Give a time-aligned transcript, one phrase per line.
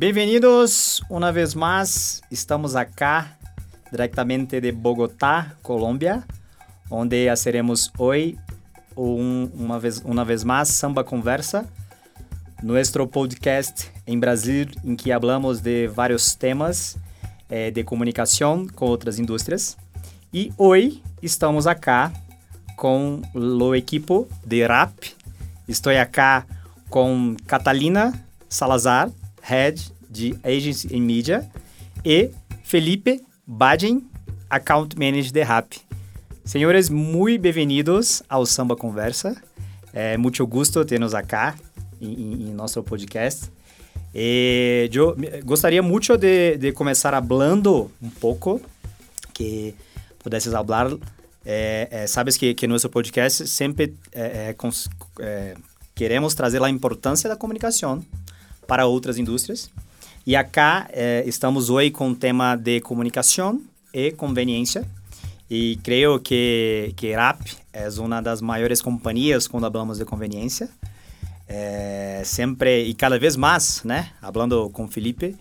[0.00, 2.22] Bem-vindos uma vez mais.
[2.30, 3.36] Estamos acá
[3.90, 6.24] diretamente de Bogotá, Colômbia,
[6.90, 8.38] onde faremos hoje
[8.96, 11.68] um, uma, vez, uma vez mais Samba Conversa,
[12.62, 16.96] nosso podcast em Brasil, em que falamos de vários temas
[17.50, 19.76] eh, de comunicação com outras indústrias.
[20.32, 22.10] E hoje estamos acá
[22.74, 25.14] com o equipo de rap.
[25.68, 26.46] Estou acá
[26.88, 28.14] com Catalina
[28.48, 29.10] Salazar,
[29.42, 31.50] Head de Agency and Media,
[32.04, 32.30] e
[32.64, 34.06] Felipe Badin,
[34.48, 35.76] Account Manager de Rap.
[36.44, 39.36] Senhores, muito bem-vindos ao Samba Conversa.
[39.92, 41.54] É muito gosto ter-nos acá
[42.00, 43.50] em, nosso podcast.
[44.14, 48.60] E eu gostaria muito de, de começar falando um pouco,
[49.32, 49.74] que
[50.18, 50.90] pudesses falar.
[51.44, 54.54] É, é, sabes que, que nosso podcast sempre é,
[55.20, 55.54] é,
[55.94, 58.04] queremos trazer a importância da comunicação
[58.70, 59.68] para outras indústrias.
[60.24, 63.60] E acá eh, estamos hoje com o tema de comunicação
[63.92, 64.86] e conveniência.
[65.50, 67.40] E creio que, que RAP
[67.72, 70.68] é uma das maiores companhias quando falamos de conveniência.
[71.48, 74.10] É, sempre e cada vez mais, né?
[74.20, 75.34] Falando com Felipe,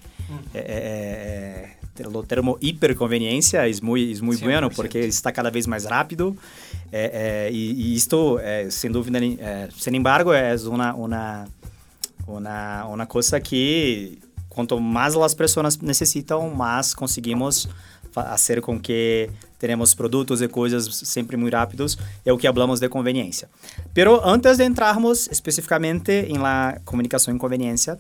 [0.52, 5.86] é, é, o termo hiperconveniência é muito, é muito bueno porque está cada vez mais
[5.86, 6.36] rápido.
[7.52, 8.40] e, e isto,
[8.72, 9.20] sem dúvida,
[9.78, 11.48] sem embargo, é uma, uma,
[12.30, 17.68] uma, uma coisa que quanto mais as pessoas necessitam, mais conseguimos
[18.12, 22.90] fazer com que tenhamos produtos e coisas sempre muito rápidos, é o que falamos de
[22.90, 23.50] conveniência.
[23.94, 27.98] Pero antes de entrarmos especificamente em la comunicação em conveniência,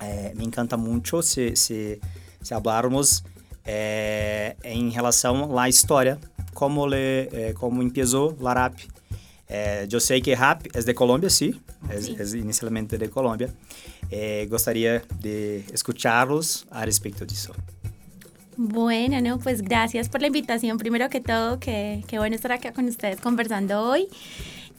[0.00, 2.00] eh, me encanta muito se, se,
[2.42, 3.22] se falarmos
[3.64, 6.18] eh, em relação à história,
[6.54, 8.70] como, le, eh, como começou a
[9.48, 9.92] RAP.
[9.92, 11.52] eu sei que RAP é de Colômbia, sim,
[12.00, 12.16] sí.
[12.18, 13.52] é, é inicialmente de Colômbia.
[14.10, 17.54] Eh, gostaria de escucharlos a respecto de eso.
[18.56, 20.78] Bueno, no, pues gracias por la invitación.
[20.78, 24.08] Primero que todo, que, que bueno estar acá con ustedes conversando hoy.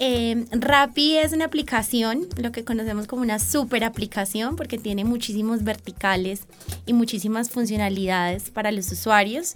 [0.02, 5.64] Eh, Rappi es una aplicación, lo que conocemos como una super aplicación, porque tiene muchísimos
[5.64, 6.44] verticales
[6.86, 9.54] y muchísimas funcionalidades para los usuarios,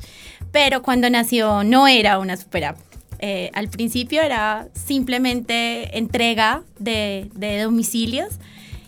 [0.51, 2.92] pero cuando nació no era una super app.
[3.25, 7.31] Eh, al principio era simplemente entrega de,
[7.63, 8.33] domicilios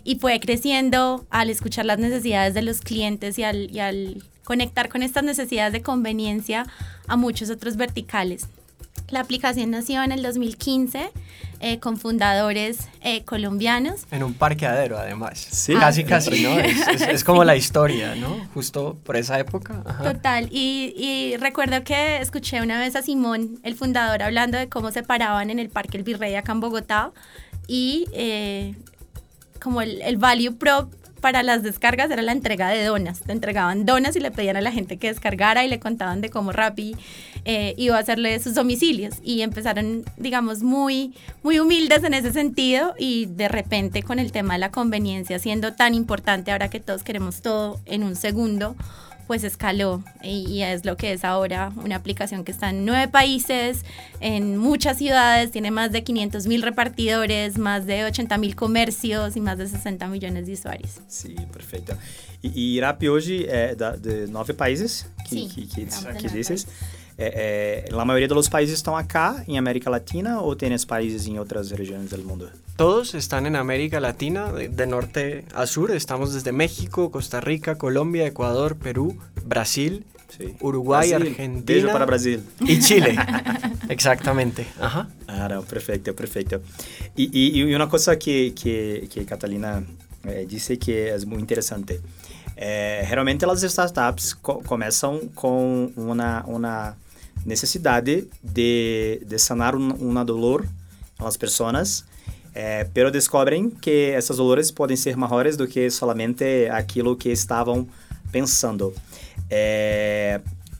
[0.03, 4.89] y fue creciendo al escuchar las necesidades de los clientes y al, y al conectar
[4.89, 6.67] con estas necesidades de conveniencia
[7.07, 8.49] a muchos otros verticales.
[9.15, 11.09] La aplicación nació en el 2015
[11.61, 14.05] eh, con fundadores eh, colombianos.
[14.11, 15.39] En un parqueadero, además.
[15.39, 15.73] Sí.
[15.73, 16.59] Casi, casi, ¿no?
[16.59, 18.45] Es, es, como la historia, ¿no?
[18.53, 19.83] Justo por esa época.
[20.03, 20.49] Total.
[20.51, 25.01] Y, y, recuerdo que escuché una vez a Simón, el fundador, hablando de cómo se
[25.01, 27.13] paraban en el Parque El Virrey acá en Bogotá
[27.69, 28.75] y eh,
[29.61, 30.91] como el, el value prop
[31.25, 33.21] para las descargas era la entrega de donas.
[33.21, 36.29] Te entregaban donas y le pedían a la gente que descargara y le contaban de
[36.29, 36.95] cómo Rappi
[37.45, 39.15] eh, iba a hacerle sus domicilios.
[39.23, 41.13] Y empezaron, digamos, muy,
[41.43, 45.73] muy humildes en ese sentido y de repente con el tema de la conveniencia siendo
[45.73, 48.75] tan importante ahora que todos queremos todo en un segundo
[49.27, 53.83] pues escaló y, es lo que es ahora una aplicación que está en nueve países,
[54.19, 59.41] en muchas ciudades, tiene más de 500 mil repartidores, más de 80 mil comercios y
[59.41, 60.99] más de 60 millones de usuarios.
[61.07, 61.97] Sí, perfecto.
[62.41, 66.67] Y, y Rappi hoy es de nueve países que, sí, que, que, que dices.
[67.17, 71.39] É, é, a maioria dos países estão acá em América Latina ou tem países em
[71.39, 72.49] outras regiões do mundo?
[72.75, 75.91] Todos están en América Latina, de, norte a sur.
[75.91, 80.03] Estamos desde México, Costa Rica, Colombia, Ecuador, Perú, Brasil,
[80.37, 80.57] sí.
[80.59, 81.27] Uruguay, Brasil.
[81.29, 81.61] Argentina.
[81.65, 82.43] Beijo para Brasil.
[82.59, 83.15] Y Chile.
[83.87, 84.67] Exactamente.
[84.77, 85.07] Ajá.
[85.25, 86.61] Ah, não, perfeito, perfeito.
[87.15, 89.81] E, e, e uma coisa que, que, que Catalina
[90.25, 92.01] eh, disse que é muito interessante.
[92.57, 96.97] Eh, geralmente as startups co começam com uma, uma
[97.45, 100.65] necessidade de, de sanar um, uma dolor
[101.19, 102.03] às pessoas,
[102.53, 107.87] é, pero descobrem que essas dolores podem ser maiores do que somente aquilo que estavam
[108.31, 108.93] pensando.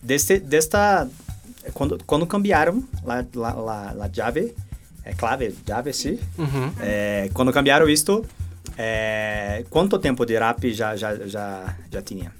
[0.01, 1.09] Deste, desta,
[1.73, 4.53] quando, quando cambiaram a, a, a chave,
[5.03, 6.71] é clave, chave, sim, uhum.
[6.79, 8.25] é, quando cambiaram isto,
[8.77, 12.31] é, quanto tempo de rap já, já, já, já tinha?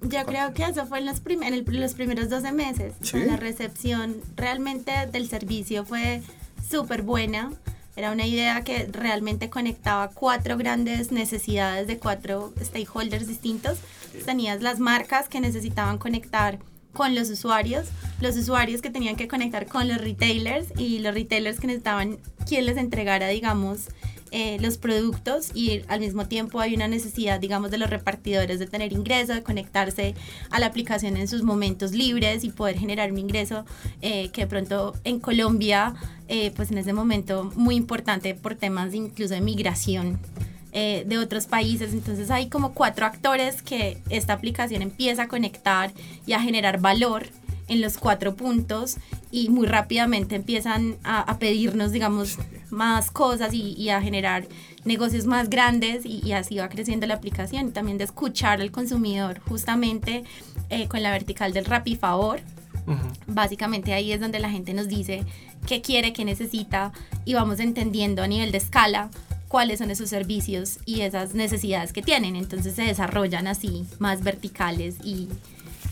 [0.00, 2.94] Yo creo que eso fue en los, en los primeros 12 meses.
[3.12, 6.22] la recepción realmente del servicio fue
[6.68, 7.52] súper buena.
[7.96, 13.78] Era una idea que realmente conectaba cuatro grandes necesidades de cuatro stakeholders distintos.
[14.24, 16.60] Tenías las marcas que necesitaban conectar
[16.92, 17.88] con los usuarios,
[18.20, 22.66] los usuarios que tenían que conectar con los retailers y los retailers que necesitaban quien
[22.66, 23.88] les entregara, digamos,
[24.30, 28.66] eh, los productos y al mismo tiempo hay una necesidad, digamos, de los repartidores de
[28.66, 30.14] tener ingreso, de conectarse
[30.50, 33.64] a la aplicación en sus momentos libres y poder generar un ingreso
[34.02, 35.94] eh, que de pronto en Colombia,
[36.28, 40.18] eh, pues en ese momento muy importante por temas de incluso de migración.
[40.72, 41.92] de otros países.
[41.92, 45.90] Entonces hay como cuatro actores que esta aplicación empieza a conectar
[46.24, 47.26] y a generar valor
[47.68, 48.96] en los cuatro puntos
[49.30, 52.38] y muy rápidamente empiezan a, pedirnos, digamos,
[52.70, 54.48] más cosas y, a generar
[54.84, 57.68] negocios más grandes y, así va creciendo la aplicación.
[57.68, 60.24] Y también de escuchar al consumidor justamente
[60.70, 62.40] eh, con la vertical del Rappi Favor.
[63.26, 65.22] Básicamente ahí es donde la gente nos dice
[65.66, 66.92] qué quiere, qué necesita
[67.26, 69.10] y vamos entendiendo a nivel de escala
[69.48, 72.36] cuáles son esos servicios y esas necesidades que tienen.
[72.36, 75.28] Entonces se desarrollan así más verticales y,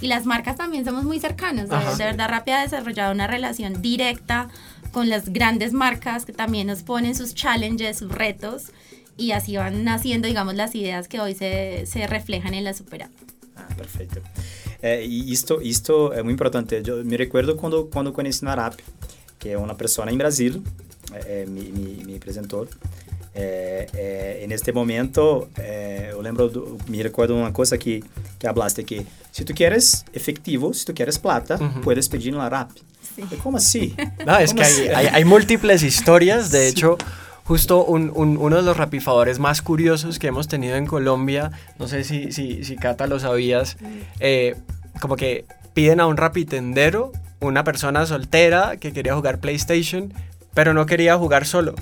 [0.00, 1.68] y las marcas también somos muy cercanos.
[1.68, 4.48] De, verdad, Rappi ha desarrollado una relación directa
[4.92, 8.72] con las grandes marcas que también nos ponen sus challenges, sus retos
[9.16, 13.04] y así van naciendo, digamos, las ideas que hoy se, se reflejan en la Super
[13.04, 13.10] App.
[13.56, 14.20] Ah, perfecto.
[14.82, 16.82] Eh, y esto, esto es muy importante.
[16.82, 18.74] Yo me recuerdo cuando, cuando conocí Narap,
[19.38, 20.62] que una persona en Brasil
[21.14, 22.68] eh, eh, me, me, me presentó.
[23.38, 28.02] É, é, neste momento, é, eu lembro, do, me recordo uma coisa que,
[28.38, 29.06] que hablaste aqui.
[29.36, 32.70] Se tu queres efectivo, se tu queres plata, puedes pedir na RAP.
[33.02, 33.22] Sí.
[33.42, 33.94] ¿Cómo así?
[34.24, 36.50] No, es que hay, hay, hay, múltiples historias.
[36.50, 36.68] De sí.
[36.70, 36.96] hecho,
[37.44, 41.86] justo un, un, uno de los rapifadores más curiosos que hemos tenido en Colombia, no
[41.86, 43.76] sé si, si, si Cata lo sabías,
[44.20, 44.56] eh,
[45.02, 45.44] como que
[45.74, 50.14] piden a un rapitendero, una persona soltera que quería jugar PlayStation,
[50.54, 51.74] pero no quería jugar solo.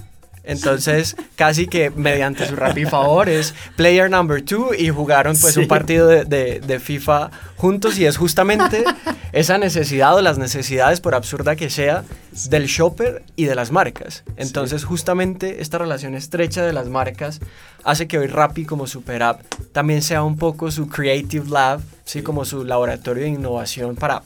[0.44, 6.06] Entonces, casi que mediante su Rappi favores, player number two, y jugaron pues un partido
[6.06, 7.98] de, de, FIFA juntos.
[7.98, 8.84] Y es justamente
[9.32, 12.04] esa necesidad o las necesidades, por absurda que sea,
[12.50, 14.22] del shopper y de las marcas.
[14.36, 17.40] Entonces, justamente esta relación estrecha de las marcas
[17.82, 19.40] hace que hoy Rappi como super app
[19.72, 22.22] también sea un poco su creative lab, ¿sí?
[22.22, 24.22] como su laboratorio de innovación para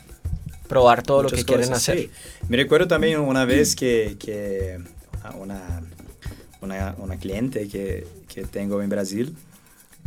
[0.69, 2.11] probar todo lo que quieren hacer.
[2.49, 4.79] Me recuerdo también una vez que, que
[5.39, 5.83] una
[6.61, 9.35] una, una cliente que, que tengo en Brasil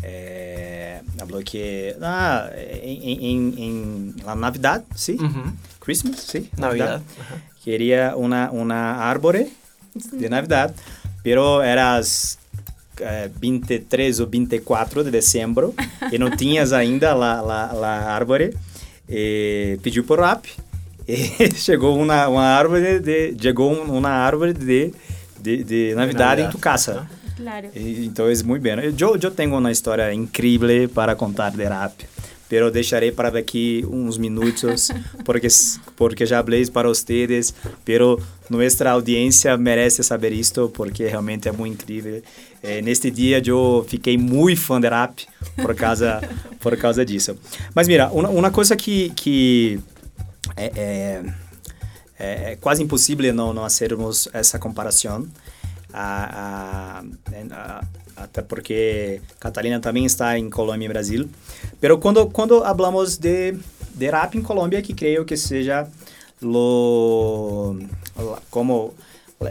[0.03, 5.53] eh, habló que ah, en, en, en, la Navidad, sí, uh -huh.
[5.79, 7.01] Christmas, sí, Navidad, Navidad.
[7.01, 7.63] Uh -huh.
[7.63, 9.49] quería una, una árbore
[9.93, 10.73] de Navidad,
[11.23, 12.39] pero eras
[12.99, 15.73] eh, 23 ou 24 de dezembro
[16.11, 18.53] e não tinhas ainda la, la, la árvore,
[19.07, 20.47] e pediu por rap
[21.07, 24.93] e chegou uma, uma árvore de, chegou uma árvore de
[25.41, 27.07] de, de Navidad en tu casa.
[27.35, 27.69] Claro.
[27.73, 28.95] Y, entonces, muy bien.
[28.95, 31.93] Yo, yo tengo una historia increíble para contar de rap,
[32.47, 34.91] pero deixaré para daqui uns minutos,
[35.25, 35.47] porque,
[35.95, 37.53] porque já falei para vocês,
[37.83, 42.21] pero nossa audiência merece saber isto, porque realmente é muito incrível.
[42.61, 46.21] Eh, neste dia eu fiquei muito fã de rap por causa,
[46.59, 47.35] por causa disso.
[47.73, 49.79] Mas mira, uma, uma coisa que, que
[50.55, 51.23] é, é
[52.21, 55.27] é, é quase impossível não, não fazermos essa comparação.
[55.91, 57.03] A, a,
[57.51, 57.83] a,
[58.15, 61.29] até porque Catalina também está em Colômbia e Brasil.
[61.81, 63.55] Mas quando quando falamos de
[63.93, 65.87] de rap em Colômbia, que creio que seja
[66.41, 67.77] lo
[68.49, 68.93] como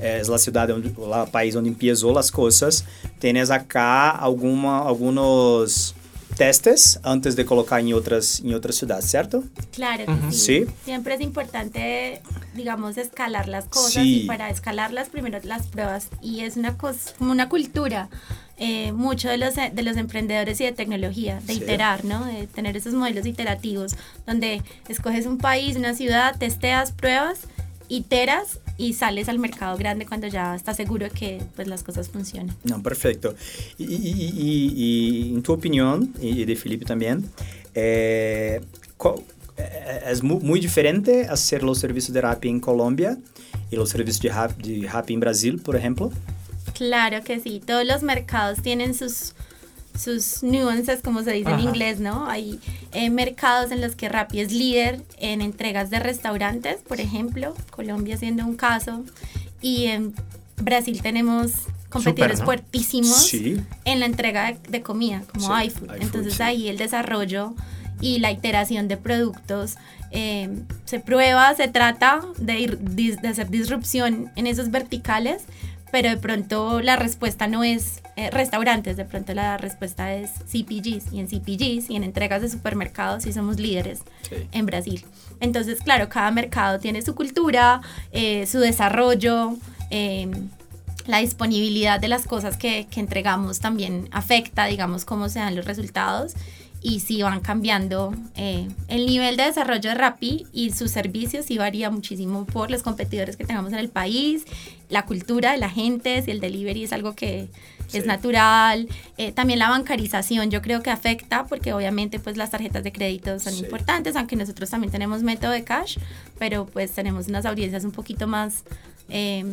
[0.00, 2.84] é a cidade o país onde começou as coisas,
[3.19, 5.94] tens acá alguma alguns
[6.37, 9.44] testes antes de colocar en otras, en otras ciudades, ¿cierto?
[9.72, 10.67] Claro que sí.
[10.84, 12.22] Siempre es importante,
[12.55, 17.32] digamos, escalar las cosas y para escalarlas primero las pruebas y es una cosa, como
[17.32, 18.08] una cultura.
[18.63, 22.27] Eh, mucho de los, de los emprendedores y de tecnología, de iterar, ¿no?
[22.27, 23.96] De tener esos modelos iterativos
[24.27, 27.39] donde escoges un país, una ciudad, testeas, pruebas,
[27.89, 32.56] iteras y sales al mercado grande cuando ya estás seguro que pues, las cosas funcionan.
[32.65, 33.34] No, perfecto.
[33.77, 37.31] Y, y, y, en tu opinión, y de Felipe también,
[37.75, 38.60] eh,
[39.58, 43.19] eh, es muy, muy, diferente hacer los servicios de Rappi en Colombia
[43.70, 46.10] y los servicios de Rappi, de Rappi en Brasil, por ejemplo?
[46.72, 49.34] Claro que sí, todos los mercados tienen sus
[50.01, 52.27] sus nuances, como se dice en inglés, ¿no?
[52.27, 52.59] Hay
[52.93, 58.17] eh, mercados en los que Rappi es líder en entregas de restaurantes, por ejemplo, Colombia
[58.17, 59.05] siendo un caso,
[59.61, 60.15] y en
[60.57, 61.53] Brasil tenemos
[61.91, 63.33] competidores fuertísimos
[63.85, 65.91] en la entrega de, comida, como iFood.
[66.01, 67.55] Entonces ahí el desarrollo
[68.01, 69.77] y la iteración de productos
[70.13, 70.49] eh,
[70.85, 72.79] se prueba, se trata de,
[73.21, 75.43] de hacer disrupción en esos verticales
[75.91, 81.13] pero de pronto la respuesta no es eh, restaurantes, de pronto la respuesta es CPGs
[81.13, 84.01] y en CPGs y en entregas de supermercados sí somos líderes
[84.53, 85.05] en Brasil.
[85.41, 87.81] Entonces, claro, cada mercado tiene su cultura,
[88.13, 89.56] eh, su desarrollo.
[89.91, 90.49] Em,
[91.06, 95.65] la disponibilidad de las cosas que, que entregamos también afecta, digamos, cómo se dan los
[95.65, 96.35] resultados
[96.82, 98.15] y si van cambiando.
[98.37, 102.82] Eh, el nivel de desarrollo de Rappi y sus servicios sí varía muchísimo por los
[102.82, 104.44] competidores que tengamos en el país,
[104.89, 107.49] la cultura de la gente, si el delivery es algo que
[107.93, 112.84] es natural, eh, también la bancarización yo creo que afecta porque obviamente pues las tarjetas
[112.84, 115.99] de crédito son importantes, aunque nosotros también tenemos método de cash,
[116.39, 118.65] pero pues tenemos unas audiencias un poquito más...
[119.08, 119.44] Eh,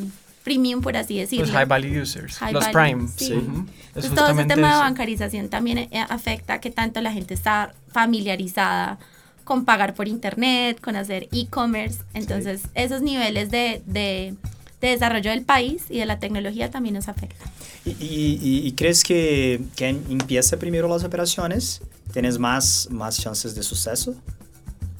[0.47, 1.45] premium, por así decirlo.
[1.45, 3.07] Los high value users, los prime.
[3.17, 3.33] Sí.
[3.33, 8.97] Entonces, todo ese tema de bancarización también eh, afecta que tanto la gente está familiarizada
[9.43, 11.99] con pagar por internet, con hacer e-commerce.
[12.13, 14.35] Entonces, esos niveles de, de,
[14.79, 17.49] de, desarrollo del país y de la tecnología también nos afectan.
[17.85, 21.81] ¿Y, y, y crees que quien empieza primero las operaciones,
[22.13, 24.15] tienes más, más chances de suceso?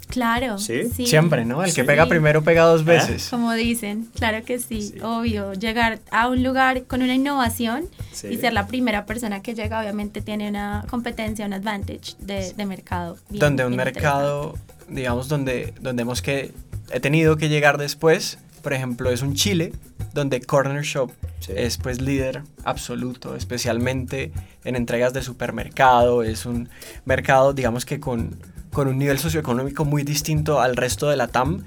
[0.08, 0.58] Claro.
[0.58, 0.90] ¿Sí?
[0.90, 1.64] Siempre, ¿no?
[1.64, 2.86] El que pega primero pega dos ¿Eh?
[2.86, 3.28] veces.
[3.30, 5.54] Como dicen, claro que sí, obvio.
[5.54, 7.86] Llegar a un lugar con una innovación
[8.30, 12.66] y ser la primera persona que llega, obviamente tiene una competencia, un advantage de, de
[12.66, 13.18] mercado.
[13.30, 14.56] donde un mercado,
[14.88, 16.54] digamos, donde, donde hemos que,
[16.92, 19.74] he tenido que llegar después, por ejemplo, es un Chile,
[20.14, 21.12] donde Corner Shop
[21.48, 24.32] es pues líder absoluto, especialmente
[24.64, 26.70] en entregas de supermercado, es un
[27.06, 28.38] mercado, digamos que con
[28.78, 31.64] con un nivel socioeconómico muy distinto al resto de la TAM,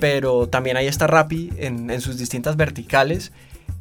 [0.00, 3.32] pero también ahí está Rappi en, en sus distintas verticales.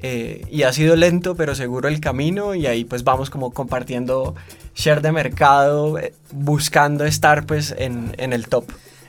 [0.01, 4.35] Eh, y ha sido lento pero seguro el camino y ahí pues vamos como compartiendo
[4.75, 8.65] share de mercado, eh, buscando estar pues en, en el top.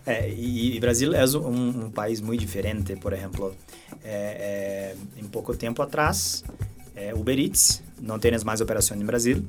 [0.06, 3.56] Eh, y Brasil es un, un, país muy diferente, por ejemplo,
[4.04, 6.44] en poco tiempo atrás,
[7.12, 9.48] Uber Eats, no tienes más operación en Brasil,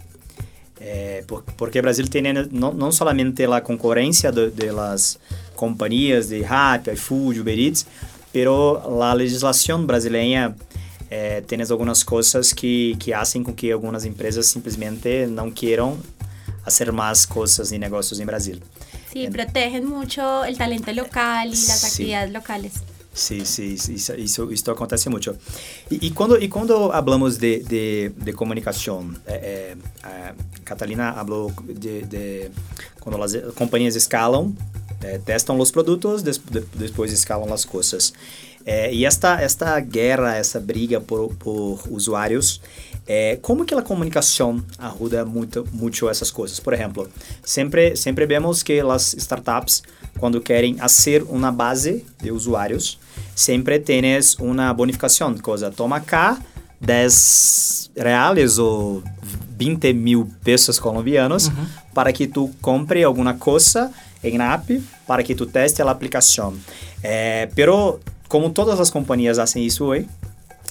[0.79, 5.17] Eh, por, porque Brasil tem não, não somente a concorrência de, de las
[5.55, 7.85] companhias de Rappi, iFood, Uber Eats,
[8.33, 10.53] pero a legislação brasileira
[11.09, 15.97] eh, tem algumas coisas que, que fazem com que algumas empresas simplesmente não queiram
[16.63, 18.59] fazer mais coisas e negócios em Brasil.
[19.13, 21.87] Sí, protegen mucho el talento local y las sí.
[21.87, 22.73] actividades locales.
[23.15, 23.75] Sí, sí,
[24.17, 25.37] isso, isso, acontece muito.
[25.89, 30.33] E, e, quando, e quando falamos de, de, de comunicação, é, é,
[30.65, 32.51] Catalina falou de, de,
[32.99, 34.53] quando as companhias escalam,
[35.01, 38.13] é, testam os produtos, des, de, depois escalam as coisas.
[38.91, 42.59] E esta, esta guerra, essa briga por, por usuários,
[43.43, 46.59] como que a comunicação ajuda muito, muito essas coisas?
[46.59, 47.07] Por exemplo,
[47.43, 49.83] sempre, sempre vemos que as startups,
[50.17, 52.97] quando querem fazer uma base de usuários,
[53.35, 56.39] sempre tienes uma bonificação, coisa, toma cá
[56.79, 59.03] 10 reais ou
[59.57, 61.65] 20 mil pesos colombianos uhum.
[61.93, 63.91] para que tu compre alguma coisa
[64.23, 66.53] em app para que tu teste a aplicação.
[67.03, 70.07] É, pero como todas as companhias fazem isso hoje,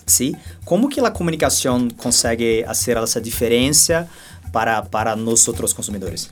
[0.07, 4.09] sim, como que a comunicação consegue fazer essa diferença
[4.53, 6.31] para para nós outros consumidores?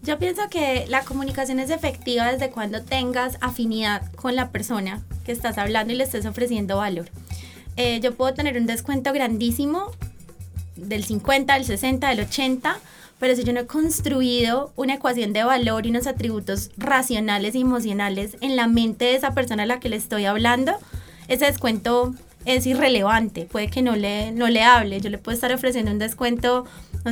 [0.00, 5.32] Yo pienso que la comunicación es efectiva desde cuando tengas afinidad con la persona que
[5.32, 7.10] estás hablando y le estés ofreciendo valor.
[7.76, 9.90] Eh, yo puedo tener un descuento grandísimo
[10.74, 12.78] del 50, del 60, del 80,
[13.18, 17.60] pero si yo no he construido una ecuación de valor y unos atributos racionales y
[17.60, 20.72] emocionales en la mente de esa persona a la que le estoy hablando,
[21.28, 22.14] ese descuento
[22.46, 25.98] es irrelevante, puede que no le, no le hable, yo le puedo estar ofreciendo un
[25.98, 26.64] descuento,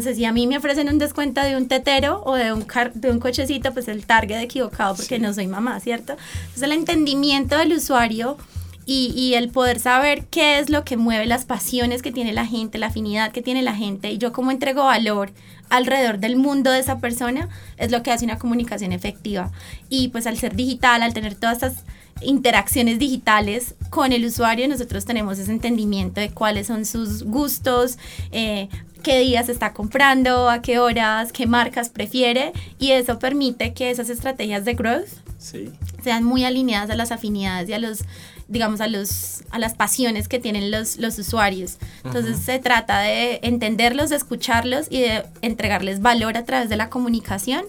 [0.03, 2.93] sé, si a mí me ofrecen un descuento de un tetero o de un, car
[2.95, 5.23] de un cochecito, pues el target equivocado porque sí.
[5.23, 6.17] no soy mamá, ¿cierto?
[6.41, 8.37] Entonces el entendimiento del usuario
[8.85, 12.47] y, y, el poder saber qué es lo que mueve las pasiones que tiene la
[12.47, 15.33] gente, la afinidad que tiene la gente y yo cómo entrego valor
[15.71, 17.49] alrededor del mundo de esa persona
[17.79, 19.50] es lo que hace una comunicación efectiva.
[19.88, 21.85] Y pues al ser digital, al tener todas estas
[22.23, 27.99] interacciones digitales con el usuario, nosotros tenemos ese entendimiento de cuáles son sus gustos,
[28.33, 28.69] eh,
[29.03, 34.11] qué días está comprando, a qué horas, qué marcas prefiere y eso permite que esas
[34.11, 35.09] estrategias de growth
[35.39, 35.71] sí.
[36.03, 38.05] sean muy alineadas a las afinidades y a los
[38.49, 41.79] digamos, a, los, a las pasiones que tienen los, los usuarios.
[42.05, 42.45] Entonces uh -huh.
[42.45, 47.65] se trata de entenderlos, de escucharlos y de entregarles valor a través de la comunicación,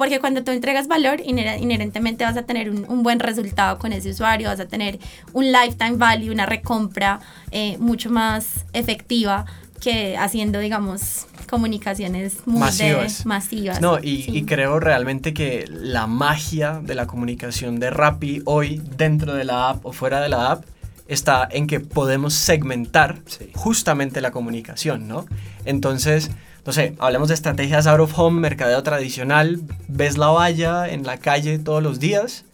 [0.00, 3.92] porque cuando tú entregas valor, inher inherentemente vas a tener un, un, buen resultado con
[3.92, 4.98] ese usuario, vas a tener
[5.34, 9.44] un lifetime value, una recompra eh, mucho más efectiva
[9.78, 13.18] que haciendo, digamos, comunicaciones muy masivas.
[13.18, 14.38] De, masivas no, y, sí.
[14.38, 19.68] y, creo realmente que la magia de la comunicación de Rappi hoy dentro de la
[19.68, 20.64] app o fuera de la app
[21.08, 23.50] está en que podemos segmentar sí.
[23.54, 25.26] justamente la comunicación, ¿no?
[25.66, 26.30] Entonces,
[26.66, 31.18] no sé, hablemos de estrategias out of home, mercadeo tradicional, ves la valla en la
[31.18, 32.44] calle todos los días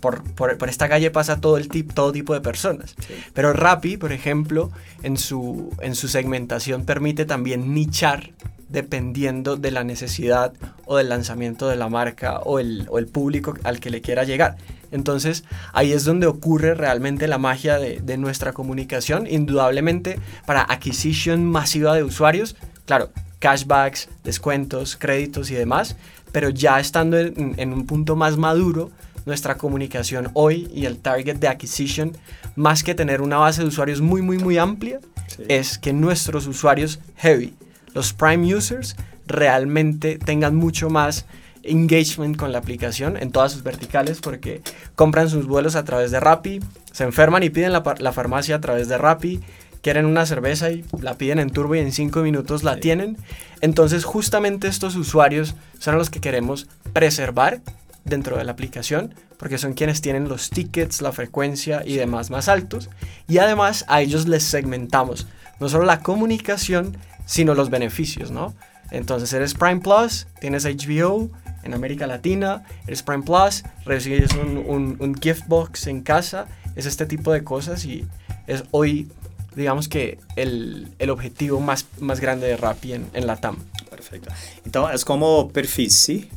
[0.00, 2.94] por, por, esta calle pasa todo, el tip, todo tipo de personas.
[3.34, 4.70] Pero Rappi, por ejemplo,
[5.02, 8.30] en su, en su segmentación permite también nichar
[8.68, 10.52] dependiendo de la necesidad
[10.84, 14.24] o del lanzamiento de la marca o el, o el público al que le quiera
[14.24, 14.56] llegar.
[14.90, 21.44] Entonces ahí es donde ocurre realmente la magia de, de, nuestra comunicación, indudablemente para adquisición
[21.46, 25.96] masiva de usuarios, claro, cashbacks, descuentos, créditos y demás,
[26.32, 28.90] pero ya estando en, en un punto más maduro,
[29.28, 32.16] nuestra comunicación hoy y el target de acquisition,
[32.56, 35.00] más que tener una base de usuarios muy, muy, muy amplia,
[35.48, 37.54] es que nuestros usuarios heavy,
[37.94, 41.26] los prime users, realmente tengan mucho más
[41.62, 44.62] engagement con la aplicación en todas sus verticales porque
[44.94, 46.60] compran sus vuelos a través de Rappi,
[46.92, 49.40] se enferman y piden la, la farmacia a través de Rappi,
[49.82, 53.16] quieren una cerveza y la piden en turbo y en cinco minutos la tienen.
[53.60, 57.60] Entonces justamente estos usuarios son los que queremos preservar
[58.04, 62.48] dentro de la aplicación porque son quienes tienen los tickets, la frecuencia y demás más
[62.48, 62.90] altos.
[63.28, 65.26] Y además a ellos les segmentamos
[65.60, 68.54] no solo la comunicación, sino los beneficios, ¿no?
[68.90, 71.30] Entonces eres Prime Plus, tienes HBO
[71.62, 77.04] en América Latina, eres Prime Plus, recibes un, un, gift box en casa, es este
[77.04, 78.06] tipo de cosas y
[78.46, 79.10] es hoy,
[79.54, 83.56] digamos que el, el objetivo más, más grande de Rappi en, en la TAM.
[83.90, 84.30] Perfecto.
[84.64, 86.28] Entonces es como perfil, ¿sí?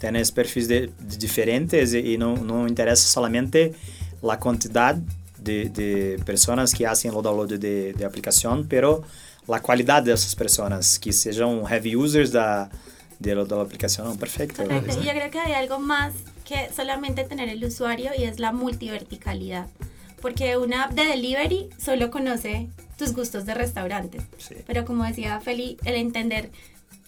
[0.00, 3.72] Tienes perfiles de, de diferentes y no, no interesa solamente
[4.22, 4.96] la cantidad
[5.38, 9.02] de, de personas que hacen el download de, de aplicación, pero
[9.46, 12.70] a qualidade dessas pessoas, que sejam heavy users da,
[13.18, 14.16] de, de la aplicación.
[14.16, 14.64] Perfecto.
[14.64, 15.02] Perfecto.
[15.02, 16.12] Y yo creo que hay algo más
[16.44, 19.66] que solamente tener el usuario y es la multiverticalidad.
[20.24, 24.22] Porque una app de delivery solo conoce tus gustos de restaurante.
[24.38, 24.54] Sí.
[24.66, 26.50] Pero como decía Feli, el entender,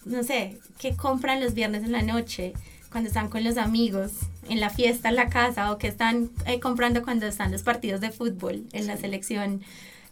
[0.05, 2.53] no sé, qué compran los viernes en la noche,
[2.93, 4.13] cuando están con los amigos,
[4.51, 8.03] en la fiesta en la casa, o qué están eh, comprando cuando están los partidos
[8.03, 9.63] de fútbol en la selección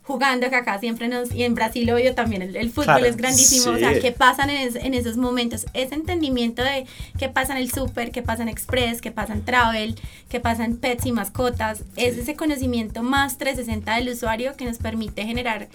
[0.05, 3.79] jugando, que acá siempre nos, y en Brasil obvio también, el, fútbol es grandísimo, o
[3.79, 6.87] sea, qué pasan en, en, esos momentos, ese entendimiento de
[7.19, 9.97] qué pasa en el súper, qué pasa en Express, qué pasa en Travel,
[10.29, 14.77] qué pasa en Pets y mascotas, es ese conocimiento más 360 del usuario que nos
[14.77, 15.69] permite generar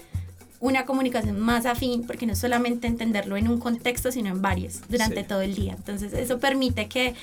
[0.59, 5.23] una comunicación más afín, porque no solamente entenderlo en un contexto, sino en varios, durante
[5.23, 5.73] todo el día.
[5.75, 7.15] Entonces, eso permite que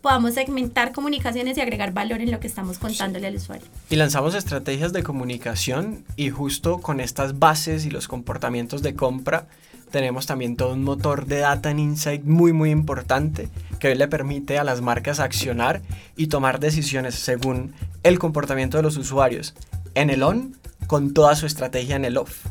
[0.00, 3.66] podamos segmentar comunicaciones y agregar valor en lo que estamos contándole al usuario.
[3.90, 9.46] Y lanzamos estrategias de comunicación y justo con estas bases y los comportamientos de compra
[9.90, 14.08] tenemos también todo un motor de data and insight muy muy importante que hoy le
[14.08, 15.82] permite a las marcas accionar
[16.16, 19.54] y tomar decisiones según el comportamiento de los usuarios
[19.94, 22.46] en el on con toda su estrategia en el off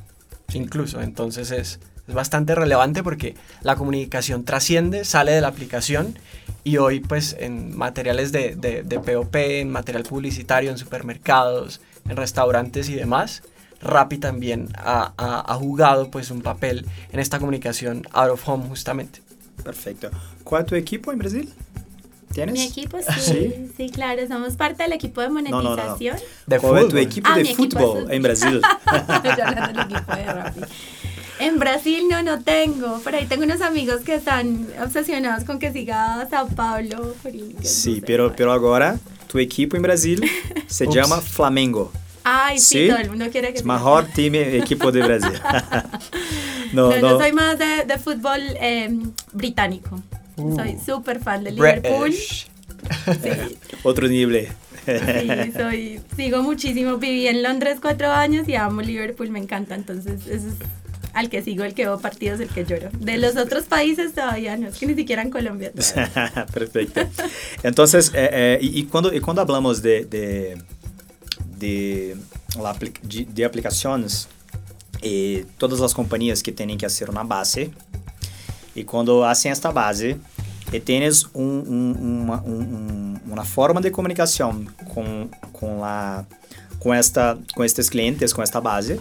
[0.53, 6.19] incluso entonces es, es bastante relevante porque la comunicación trasciende sale de la aplicación
[6.63, 12.17] y hoy pues en materiales de, de, de, POP, en material publicitario, en supermercados, en
[12.17, 13.43] restaurantes y demás,
[13.81, 18.67] Rappi también ha, ha, ha, jugado pues un papel en esta comunicación out of home
[18.67, 19.21] justamente.
[19.63, 20.09] Perfecto.
[20.43, 21.53] ¿Cuál es tu equipo en Brasil?
[22.33, 22.53] ¿Tienes?
[22.53, 26.15] Mi equipo sí, sí, sí, claro, somos parte del equipo de monetización.
[26.15, 26.55] No, no, no.
[26.55, 28.61] ¿De ¿Cuál es tu equipo ah, de fútbol en Brasil?
[29.37, 30.61] Yo hablando del equipo de Rappi.
[31.39, 32.99] En Brasil no, no tengo.
[32.99, 37.15] Por ahí tengo unos amigos que están obsesionados con que siga Sao Paulo.
[37.61, 40.21] Sí, pero, pero ahora tu equipo en Brasil
[40.67, 41.91] se llama Flamengo.
[42.23, 45.31] Ay, sí, todo el mundo quiere que Es mejor team equipo de Brasil.
[46.73, 48.89] no, no, Yo soy más de, de fútbol eh,
[49.31, 50.01] británico.
[50.35, 50.55] Uh.
[50.55, 52.13] Soy súper fan de Liverpool.
[52.13, 53.57] Sí.
[53.83, 54.49] Otro nivel.
[54.85, 56.97] Sí, soy, sigo muchísimo.
[56.97, 59.75] Viví en Londres cuatro años y amo Liverpool, me encanta.
[59.75, 60.55] Entonces, eso es
[61.13, 62.89] al que sigo, el que veo partidos, el que lloro.
[62.99, 65.71] De los otros países todavía no, es que ni siquiera en Colombia.
[66.53, 67.01] Perfecto.
[67.63, 70.57] Entonces, eh, eh, y, y, cuando, y cuando hablamos de, de,
[71.57, 72.17] de,
[72.61, 74.27] la, de, aplicaciones,
[75.01, 77.71] eh, todas as companhias que têm que fazer uma base,
[78.75, 80.17] e quando fazem esta base,
[80.71, 86.25] e tens um, um, uma, um, forma de comunicação com, com, a,
[86.79, 88.99] com, esta, com estes clientes, com esta base,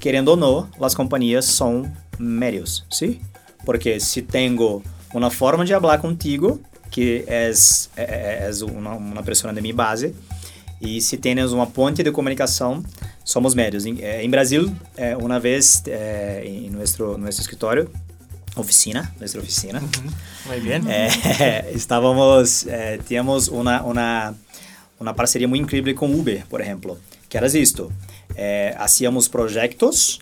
[0.00, 3.20] querendo ou não, as companhias são médios, ¿sí?
[3.64, 4.82] Porque se tenho
[5.12, 6.60] uma forma de falar contigo,
[6.90, 7.52] que é,
[7.96, 10.14] é, é uma, uma pessoa de minha base,
[10.80, 12.82] e se tens uma ponte de comunicação,
[13.22, 13.84] somos médios.
[13.84, 17.90] Em, em Brasil, é, uma vez é, em nosso, nosso escritório,
[18.56, 19.82] oficina, nossa oficina,
[20.60, 20.80] bien.
[20.88, 24.34] É, estávamos, é, tínhamos uma, uma,
[24.98, 27.92] uma parceria muito incrível com Uber, por exemplo, que era isto
[28.78, 30.20] hacíamos projetos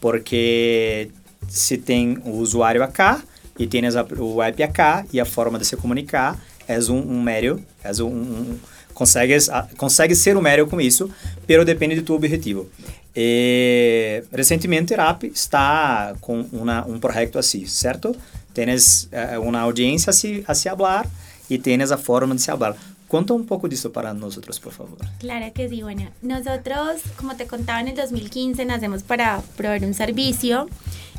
[0.00, 1.10] porque
[1.48, 3.22] se tem o usuário acá
[3.58, 7.62] e tens o app acá e a forma de se comunicar é um, um meio,
[7.82, 8.58] é um, um
[8.94, 11.10] consegues, a- consegues ser um médio com isso,
[11.46, 12.68] pero depende do teu objetivo.
[13.14, 18.14] E, recentemente, Rap está com uma, um projeto assim, certo?
[18.54, 21.06] Tens eh, uma audiência a se, a se hablar
[21.48, 22.76] e tens a forma de se hablar.
[23.10, 24.96] Conta un poco de eso para nosotros, por favor.
[25.18, 29.94] Claro que sí, bueno, nosotros, como te contaba, en el 2015 nacemos para proveer un
[29.94, 30.68] servicio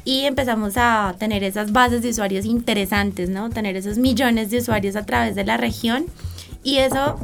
[0.06, 3.50] y empezamos a tener esas bases de usuarios interesantes, ¿no?
[3.50, 6.06] Tener esos millones de usuarios a través de la región
[6.64, 7.20] y eso,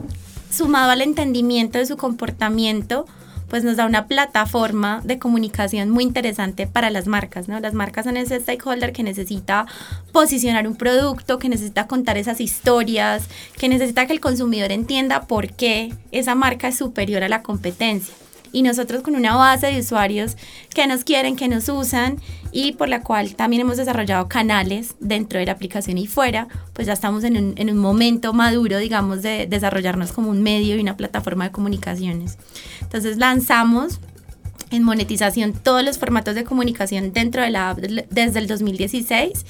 [0.52, 3.06] sumado al entendimiento de su comportamiento,
[3.50, 7.60] pues nos da una plataforma de comunicación muy interesante para las marcas, ¿no?
[7.60, 9.66] Las marcas son ese stakeholder que necesita
[10.12, 15.54] posicionar un producto, que necesita contar esas historias, que necesita que el consumidor entienda por
[15.54, 18.14] qué esa marca es superior a la competencia.
[18.52, 20.38] Y nosotros con una base de usuarios
[20.74, 22.20] que nos quieren, que nos usan
[22.52, 26.88] y por la cual también hemos desarrollado canales dentro de la aplicación y fuera, pues
[26.88, 30.80] ya estamos en un, en un momento maduro, digamos, de desarrollarnos como un medio y
[30.80, 32.38] una plataforma de comunicaciones.
[32.82, 34.00] Entonces lanzamos
[34.72, 39.46] en monetización todos los formatos de comunicación dentro de la app desde el 2016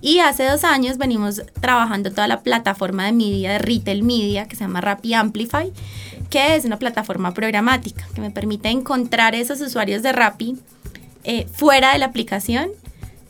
[0.00, 4.56] y hace dos años venimos trabajando toda la plataforma de media, de retail media que
[4.56, 5.72] se llama Rappi Amplify
[6.30, 10.56] que es una plataforma programática que me permite encontrar esos usuarios de Rappi
[11.24, 12.70] eh, fuera de la aplicación,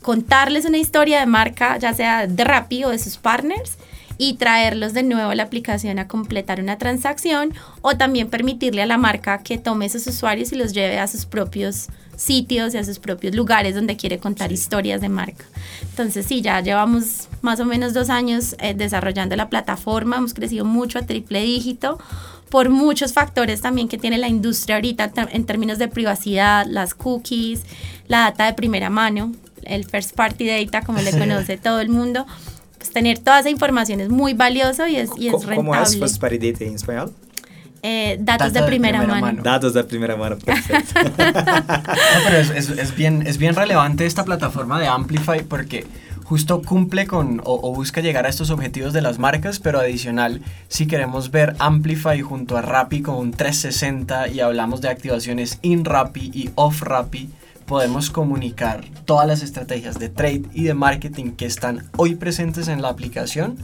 [0.01, 3.77] contarles una historia de marca, ya sea de Rappi o de sus partners,
[4.17, 8.85] y traerlos de nuevo a la aplicación a completar una transacción o también permitirle a
[8.85, 11.87] la marca que tome esos usuarios y los lleve a sus propios
[12.17, 14.53] sitios y a sus propios lugares donde quiere contar sí.
[14.53, 15.45] historias de marca.
[15.81, 20.65] Entonces sí, ya llevamos más o menos dos años eh, desarrollando la plataforma, hemos crecido
[20.65, 21.97] mucho a triple dígito
[22.51, 27.63] por muchos factores también que tiene la industria ahorita en términos de privacidad, las cookies,
[28.07, 29.31] la data de primera mano,
[29.63, 32.27] el first party data como le conoce todo el mundo.
[32.77, 35.55] Pues tener toda esa información es muy valioso y es, y es rentable.
[35.55, 37.13] ¿Cómo es first party data en español?
[37.83, 39.37] Eh, datos Data de, primera, de primera mano.
[39.37, 39.43] mano.
[39.43, 40.99] Datos de primera mano, perfecto.
[41.03, 41.13] no,
[42.25, 45.87] pero es, es, es, bien, es bien relevante esta plataforma de Amplify porque
[46.31, 50.87] justo cumple con o, busca llegar a estos objetivos de las marcas, pero adicional, si
[50.87, 56.31] queremos ver Amplify junto a Rappi como un 360 y hablamos de activaciones in Rappi
[56.33, 57.29] y off Rappi,
[57.65, 62.81] podemos comunicar todas las estrategias de trade y de marketing que están hoy presentes en
[62.81, 63.57] la aplicación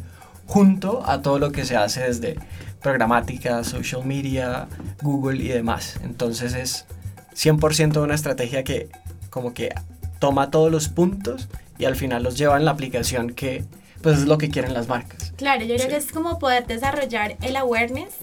[0.46, 2.36] junto a todo lo que se hace desde
[2.82, 4.68] programática, social media,
[5.02, 6.02] Google y demás.
[6.04, 6.86] Entonces es
[7.34, 8.90] 100% una estrategia que
[9.30, 9.74] como que
[10.20, 11.48] toma todos los puntos
[11.78, 13.66] y al final los lleva en la aplicación que
[14.02, 15.34] pues es lo que quieren las marcas.
[15.38, 15.88] Claro, yo creo sí.
[15.88, 18.14] que es como poder desarrollar el awareness,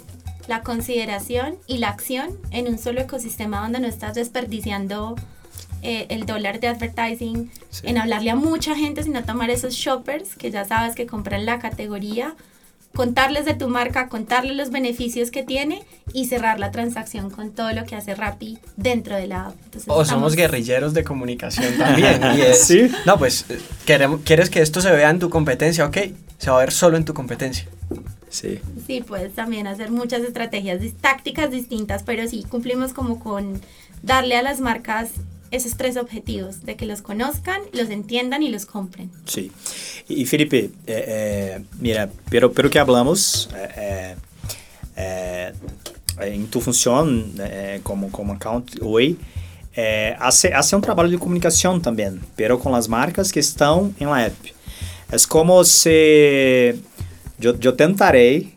[0.46, 5.16] la consideración y la acción en un solo ecosistema donde no estás desperdiciando
[5.82, 7.86] eh, el dólar de advertising sí.
[7.86, 11.58] en hablarle a mucha gente, sino tomar esos shoppers que ya sabes que compran la
[11.58, 12.34] categoría,
[12.94, 17.72] contarles de tu marca, contarles los beneficios que tiene y cerrar la transacción con todo
[17.72, 19.54] lo que hace Rappi dentro de la app.
[19.64, 20.08] Entonces, o estamos...
[20.08, 22.20] somos guerrilleros de comunicación también.
[22.36, 22.90] y es, ¿Sí?
[23.04, 23.46] No, pues
[23.84, 25.98] queremos, quieres que esto se vea en tu competencia, ok,
[26.38, 27.66] se va a ver solo en tu competencia.
[28.30, 28.60] Sí.
[28.86, 33.60] Sí, puedes también hacer muchas estrategias, tácticas distintas, pero sí cumplimos como con
[34.02, 35.10] darle a las marcas
[35.54, 39.10] esos tres objetivos, de que los conozcan, los entiendan y los compren.
[39.26, 39.50] Sí.
[40.08, 44.14] Y Felipe, eh, eh, mira, pero, pero que hablamos eh,
[46.20, 47.32] en tu función
[47.82, 49.18] como, como account hoy,
[50.18, 54.26] hace, hace un trabajo de comunicación también, pero con las marcas que están en la
[54.26, 54.34] app.
[55.10, 56.82] Es como si
[57.38, 58.54] yo, yo tentaré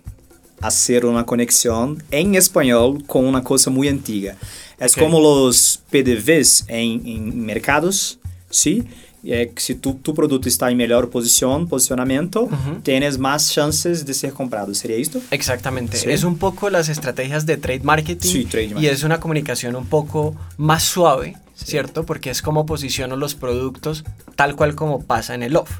[0.61, 4.33] hacer una conexión en español con una cosa muy antigua.
[4.79, 5.03] Es okay.
[5.03, 8.83] como los PDVs en, en mercados, ¿sí?
[9.25, 12.81] É, se tu, tu produto está em melhor posição, posicionamento, uh -huh.
[12.81, 14.73] tienes más chances de ser comprado.
[14.73, 15.19] ¿Sería esto?
[15.31, 15.97] Exactamente.
[15.97, 16.09] ¿Sí?
[16.09, 18.85] Es un poco las estrategias de trade marketing, sí, trade marketing.
[18.85, 21.65] y es una comunicación un poco más suave, sí.
[21.65, 22.05] ¿cierto?
[22.05, 25.71] Porque es como posiciono los productos tal cual como pasa en el off.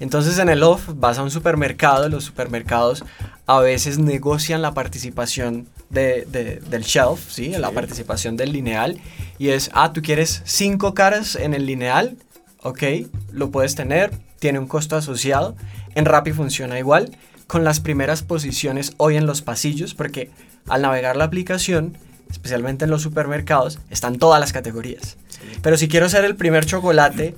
[0.00, 3.04] Entonces en el off vas a un supermercado, los supermercados
[3.46, 7.52] a veces negocian la participación de, de, del shelf, ¿sí?
[7.52, 7.58] Sí.
[7.58, 9.00] la participación del lineal,
[9.38, 12.16] y es, ah, tú quieres cinco caras en el lineal,
[12.62, 12.82] ok,
[13.32, 15.56] lo puedes tener, tiene un costo asociado,
[15.94, 20.30] en Rappi funciona igual, con las primeras posiciones hoy en los pasillos, porque
[20.68, 21.96] al navegar la aplicación,
[22.28, 25.16] especialmente en los supermercados, están todas las categorías.
[25.28, 25.58] Sí.
[25.62, 27.36] Pero si quiero ser el primer chocolate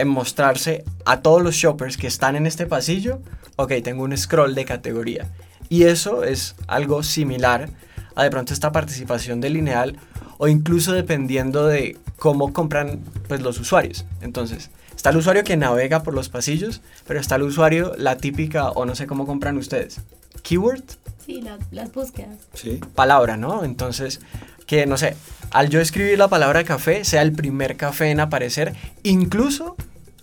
[0.00, 3.20] en mostrarse a todos los shoppers que están en este pasillo,
[3.56, 5.28] ok, tengo un scroll de categoría.
[5.68, 7.70] Y eso es algo similar
[8.16, 9.98] a de pronto esta participación de lineal
[10.38, 14.04] o incluso dependiendo de cómo compran pues, los usuarios.
[14.20, 18.70] Entonces, está el usuario que navega por los pasillos, pero está el usuario, la típica,
[18.70, 20.00] o no sé cómo compran ustedes.
[20.42, 20.82] Keyword,
[21.24, 22.38] Sí, las búsquedas.
[22.54, 22.80] Sí.
[22.94, 23.62] Palabra, ¿no?
[23.62, 24.20] Entonces,
[24.66, 25.16] que no sé,
[25.50, 29.76] al yo escribir la palabra café, sea el primer café en aparecer, incluso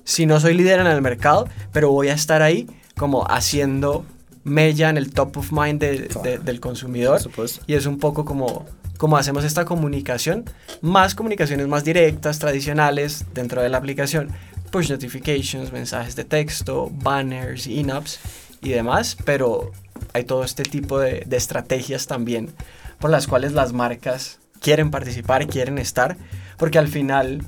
[0.07, 2.65] si no soy líder en el mercado, pero voy a estar ahí
[2.95, 4.05] como haciendo
[4.45, 7.19] mella en el top of mind del consumidor.
[7.67, 8.65] Y es un poco como,
[8.95, 10.45] como hacemos esta comunicación,
[10.79, 14.29] más comunicaciones más directas, tradicionales dentro de la aplicación,
[14.71, 18.19] push notifications, mensajes de texto, banners, in-ups
[18.61, 19.73] y demás, pero
[20.13, 22.53] hay todo este tipo de, de estrategias también
[22.97, 26.15] por las cuales las marcas quieren participar, quieren estar,
[26.57, 27.43] porque al final,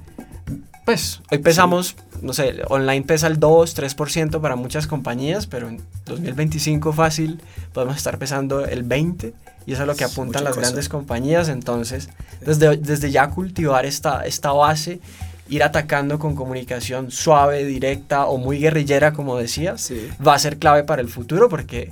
[0.90, 5.84] pues hoy pesamos, no sé, online pesa el 2, 3% para muchas compañías, pero en
[6.08, 7.40] 2025 fácil
[7.74, 9.34] podemos estar pesando el 20%
[9.68, 12.10] y eso es lo que apuntan las grandes compañías, entonces
[12.42, 15.00] desde, desde ya cultivar esta, esta base
[15.48, 19.76] ir atacando con comunicación suave, directa o muy guerrillera, como decía,
[20.26, 21.92] va a ser clave para el futuro porque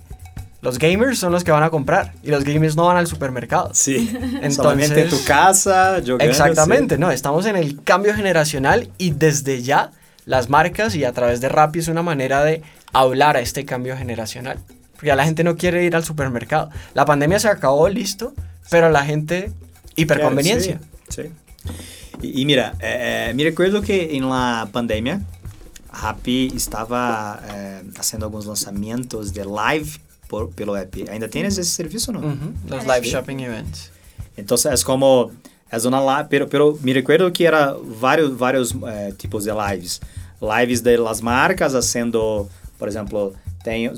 [0.68, 3.70] los gamers son los que van a comprar y los gamers no van al supermercado.
[3.74, 9.12] Sí, Entonces, solamente en tu casa, yo Exactamente, no, estamos en el cambio generacional y
[9.12, 9.92] desde ya
[10.26, 13.96] las marcas y a través de Rappi es una manera de hablar a este cambio
[13.96, 14.60] generacional.
[14.92, 16.70] Porque ya la gente no quiere ir al supermercado.
[16.94, 18.34] La pandemia se acabó, listo,
[18.70, 19.54] pero la gente
[19.96, 20.82] hiperconveniencia.
[21.08, 21.32] Sí,
[22.22, 25.22] Y, mira, eh, eh, me recuerdo que en la pandemia
[25.94, 30.94] Rappi estaba eh, haciendo algunos lanzamientos de live por, pelo app.
[31.10, 32.38] ¿Ainda tienes ese servicio o no?
[32.68, 33.92] Los live shopping events.
[34.36, 35.32] Entonces es como,
[35.72, 40.00] es una pero, pero me recuerdo que era varios, varios eh, tipos de lives.
[40.40, 43.94] Lives de las marcas haciendo, por ejemplo, tenho,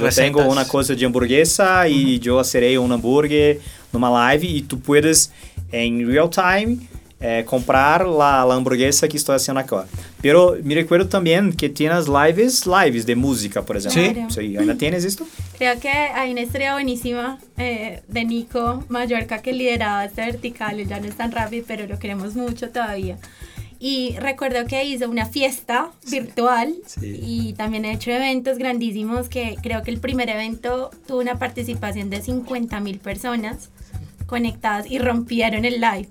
[0.00, 3.60] eu tenho uma coisa de hamburguesa e eu asserei um hambúrguer
[3.92, 5.30] numa live e tu puedes
[5.70, 6.80] em real time
[7.24, 9.86] eh, comprar la, la, hamburguesa que estoy haciendo acá.
[10.20, 14.28] Pero me recuerdo también que tienes lives, lives de música, por ejemplo.
[14.28, 14.34] ¿Sí?
[14.34, 15.24] sí ¿Ainda tienes esto?
[15.56, 20.84] Creo que hay una historia buenísima eh, de Nico Mallorca que lideraba este vertical.
[20.84, 23.18] Ya no es tan rápido, pero lo queremos mucho todavía.
[23.78, 29.82] Y recuerdo que hizo una fiesta virtual y también ha hecho eventos grandísimos que creo
[29.82, 33.70] que el primer evento tuvo una participación de 50 mil personas
[34.26, 36.08] conectadas y rompieron el live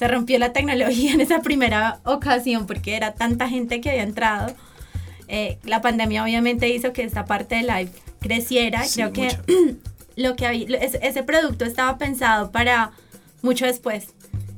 [0.00, 4.54] se rompió la tecnología en esa primera ocasión porque era tanta gente que había entrado.
[5.28, 8.82] Eh, la pandemia obviamente hizo que esta parte de live creciera.
[8.94, 9.28] Creo que
[10.16, 12.92] lo que había, ese producto estaba pensado para
[13.42, 14.06] mucho después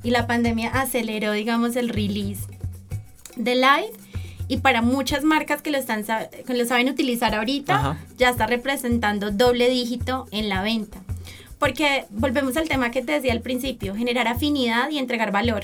[0.05, 2.43] y la pandemia aceleró, digamos, el release
[3.35, 3.91] de live
[4.47, 9.33] y para muchas marcas que lo, están, que lo saben utilizar ahorita, ya está representando
[9.33, 11.01] doble dígito en la venta.
[11.63, 15.63] Porque volvemos al tema que te decía al principio, generar afinidad y entregar valor.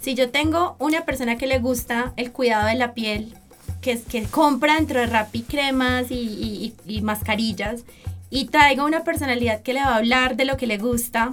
[0.00, 3.34] Si yo tengo una persona que le gusta el cuidado de la piel,
[3.80, 7.82] que, que compra dentro de Rappi cremas y, y mascarillas,
[8.30, 11.32] y traigo una personalidad que le va a hablar de lo que le gusta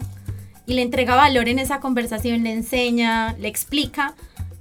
[0.66, 4.16] y le entrega valor en esa conversación, le enseña, le explica,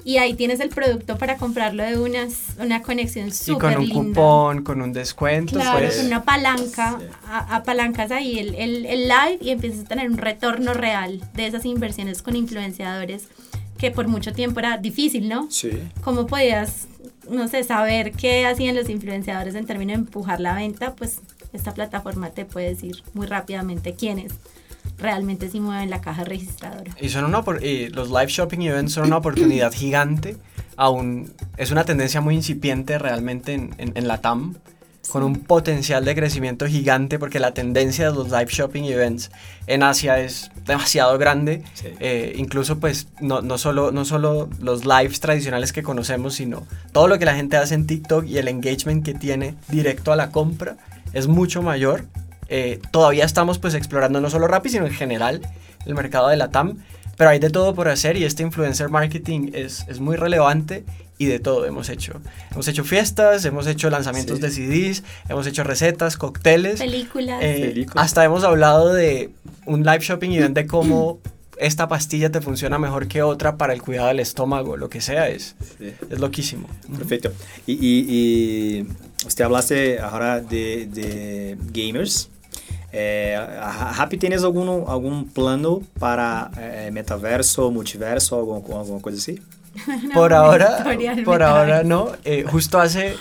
[0.07, 3.85] y ahí tienes el producto para comprarlo de unas, una conexión súper linda.
[3.85, 5.55] Y con un cupón, con un descuento.
[5.55, 5.97] Claro, pues.
[5.97, 10.75] con una palanca, apalancas ahí el, el, el, live y empiezas a tener un retorno
[10.75, 13.27] real de esas inversiones con influenciadores
[13.79, 15.49] que por mucho tiempo era difícil, ¿no?
[15.51, 15.73] Sí.
[16.05, 16.87] ¿Cómo podías,
[17.29, 20.95] no sé, saber qué hacían los influenciadores en términos de empujar la venta?
[20.95, 21.19] Pues
[21.53, 24.35] esta plataforma te puede decir muy rápidamente quiénes
[24.99, 26.93] realmente sí mueven la caja registradora.
[27.01, 30.37] Y, son una, los live shopping events son una oportunidad gigante,
[30.77, 34.55] aún es una tendencia muy incipiente realmente en, en, la TAM,
[35.09, 39.31] con un potencial de crecimiento gigante porque la tendencia de los live shopping events
[39.67, 41.63] en Asia es demasiado grande.
[42.01, 47.09] Eh, incluso pues no, no, solo, no solo los lives tradicionales que conocemos, sino todo
[47.09, 50.31] lo que la gente hace en TikTok y el engagement que tiene directo a la
[50.31, 50.77] compra
[51.13, 52.05] es mucho mayor
[52.49, 55.41] eh, todavía estamos pues explorando no solo Rappi, sino en general
[55.85, 56.79] el mercado de la TAM,
[57.17, 60.85] pero hay de todo por hacer y este influencer marketing es, es muy relevante
[61.19, 62.21] y de todo hemos hecho.
[62.53, 66.79] Hemos hecho fiestas, hemos hecho lanzamientos de CDs, hemos hecho recetas, cócteles.
[66.79, 67.39] Películas.
[67.43, 69.31] Eh, hasta hemos hablado de
[69.65, 71.19] un live shopping event de cómo
[71.59, 75.29] esta pastilla te funciona mejor que otra para el cuidado del estómago, lo que sea,
[75.29, 76.69] es, es loquísimo.
[76.99, 77.33] Perfecto.
[77.67, 82.29] Y, y, y, usted hablaste ahora de, de gamers.
[82.93, 83.37] É,
[83.93, 89.39] Rappi, tens algum, algum plano para é, metaverso, multiverso, alguma, alguma coisa assim?
[90.05, 90.85] No, por ahora,
[91.25, 92.13] por ahora no.
[92.25, 93.17] Eh, justo hace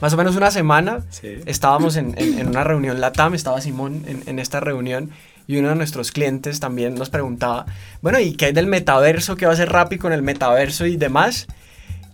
[0.00, 1.38] más o menos una semana sí.
[1.46, 5.10] estábamos en, en, en, una reunión LATAM, estaba Simón en, en, esta reunión
[5.46, 7.66] y uno de nuestros clientes también nos preguntaba,
[8.02, 9.36] bueno, ¿y qué hay del metaverso?
[9.36, 11.46] ¿Qué va a hacer Rappi con el metaverso y demás?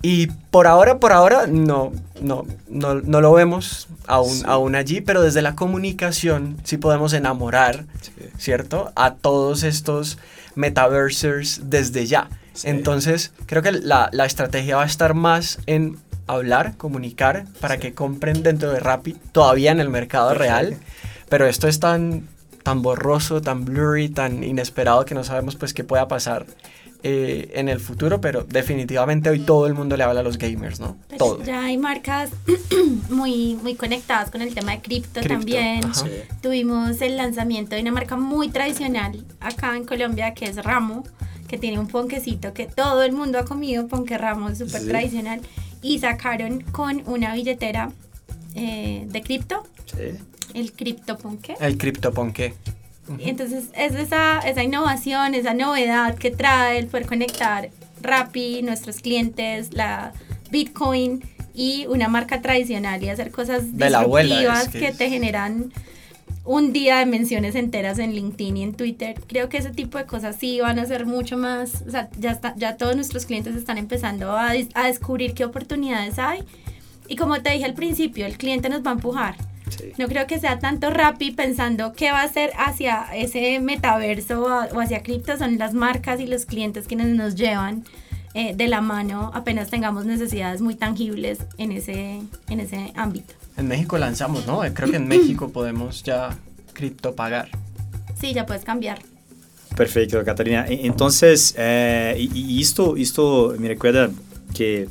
[0.03, 4.43] Y por ahora, por ahora, no, no, no, no lo vemos aún, Sí.
[4.47, 7.85] aún allí, pero desde la comunicación sí podemos enamorar,
[8.39, 8.93] ¿cierto?
[8.97, 10.17] A todos estos
[10.55, 12.29] metaversers desde ya.
[12.55, 12.69] Sí.
[12.69, 17.93] Entonces, creo que la, la estrategia va a estar más en hablar, comunicar, para que
[17.93, 20.77] compren dentro de Rappi, todavía en el mercado real.
[21.29, 22.27] Pero esto es tan,
[22.63, 26.47] tan borroso, tan blurry, tan inesperado que no sabemos pues qué pueda pasar
[27.03, 30.81] eh, en el futuro, pero definitivamente hoy todo el mundo le habla a los gamers,
[30.81, 30.97] ¿no?
[31.09, 31.43] Pues Todo.
[31.43, 32.31] ya hay marcas
[33.11, 35.85] muy, muy conectadas con el tema de cripto Cripto, también.
[35.85, 35.95] ajá.
[35.95, 36.11] Sí.
[36.43, 41.05] Tuvimos el lanzamiento de una marca muy tradicional acá en Colombia que es Ramo,
[41.49, 44.89] que tiene un ponquecito que todo el mundo ha comido, ponque Ramo, súper Sí.
[44.89, 45.41] tradicional.
[45.83, 47.91] Y sacaron con una billetera
[48.55, 50.19] eh, de cripto, Sí.
[50.55, 51.55] el cripto ponque.
[51.61, 52.55] El CryptoPonke.
[53.19, 57.71] Entonces es esa, esa innovación, esa novedad que trae el poder conectar
[58.03, 60.13] Rappi, nuestros clientes, la
[60.51, 61.23] Bitcoin
[61.55, 63.65] y una marca tradicional y hacer cosas
[64.01, 65.73] abuela, disruptivas es que que, es- te generan
[66.45, 69.21] un día de menciones enteras en LinkedIn y en Twitter.
[69.29, 72.31] Creo que ese tipo de cosas sí van a ser mucho más, o sea, ya,
[72.33, 76.43] está, ya todos nuestros clientes están empezando a, a descubrir qué oportunidades hay.
[77.09, 79.35] Y como te dije al principio, el cliente nos va a empujar.
[79.71, 79.93] Sí.
[79.99, 84.77] No creo que sea tanto Rappi pensando qué va a hacer hacia ese metaverso o
[84.77, 87.85] o hacia cripto, son las marcas y los clientes quienes nos llevan
[88.35, 93.35] eh, de la mano apenas tengamos necesidades muy tangibles en ese, en ese ámbito.
[93.57, 94.61] En México lanzamos, ¿no?
[94.75, 96.31] Creo que en México podemos ya
[96.73, 97.49] cripto pagar.
[98.21, 99.01] Sí, ya puedes cambiar.
[99.77, 100.67] Perfeito, Catarina.
[100.69, 104.11] E- Entonces, eh, e, e isto, isto me recuerda
[104.55, 104.89] que eh,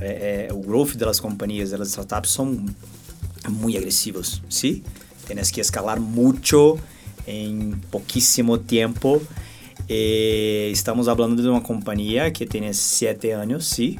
[0.00, 2.64] eh, o growth das companhias, das startups, são
[3.50, 4.82] muito agressivos, ¿sí?
[5.26, 6.76] Tienes que escalar mucho
[7.26, 9.20] en poquísimo tiempo.
[9.88, 13.98] Eh, estamos hablando de una compañía que tiene siete años, ¿sí?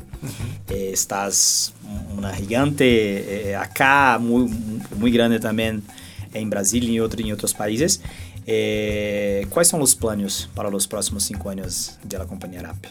[0.68, 1.72] Eh, estás
[2.16, 4.50] una gigante eh, acá, muy,
[4.98, 5.82] muy grande también
[6.34, 8.02] en Brasil y en, otro, en otros países.
[8.46, 12.86] Eh, ¿Cuáles son los planos para los próximos cinco años de la compañía RAP?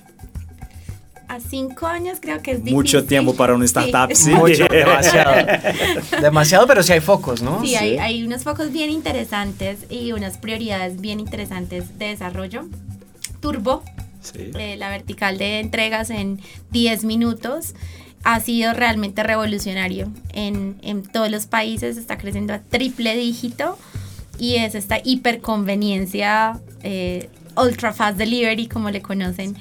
[1.29, 2.73] A cinco años creo que es difícil.
[2.75, 4.31] Mucho tiempo para una startup, sí.
[4.31, 5.33] Mucho, demasiado.
[6.21, 7.61] demasiado, pero sí hay focos, ¿no?
[7.61, 7.75] Sí, Sí.
[7.75, 12.65] Hay, hay unos focos bien interesantes y unas prioridades bien interesantes de desarrollo.
[13.41, 13.83] Turbo,
[14.21, 14.51] Sí.
[14.57, 16.39] eh, la vertical de entregas en
[16.71, 17.75] 10 minutos
[18.23, 23.77] ha sido realmente revolucionario en, en todos los países, está creciendo a triple dígito
[24.39, 29.55] y es esta hiperconveniencia, eh, ultra fast delivery como le conocen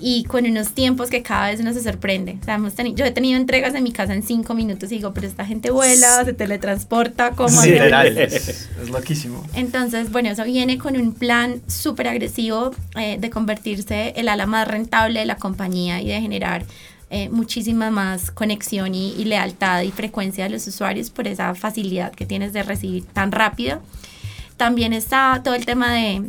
[0.00, 2.36] y con unos tiempos que cada vez uno se sorprende.
[2.42, 4.96] O sea, hemos teni- yo he tenido entregas en mi casa en 5 minutos y
[4.96, 8.36] digo, pero esta gente vuela, se teletransporta, ¿cómo Sí, hacen Literal, eso?".
[8.36, 8.48] es,
[8.82, 9.42] es loquísimo.
[9.54, 14.68] Entonces, bueno, eso viene con un plan súper agresivo eh, de convertirse el ala más
[14.68, 16.64] rentable de la compañía y de generar
[17.08, 22.12] eh, muchísima más conexión y, y lealtad y frecuencia de los usuarios por esa facilidad
[22.12, 23.80] que tienes de recibir tan rápido.
[24.56, 26.22] También está todo el tema de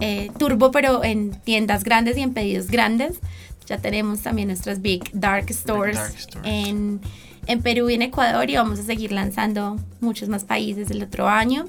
[0.00, 3.18] eh, turbo, pero en tiendas grandes y en pedidos grandes.
[3.66, 6.46] Ya tenemos también nuestras Big Dark Stores, Dark Stores.
[6.46, 7.00] En,
[7.46, 11.28] en Perú y en Ecuador y vamos a seguir lanzando muchos más países el otro
[11.28, 11.66] año.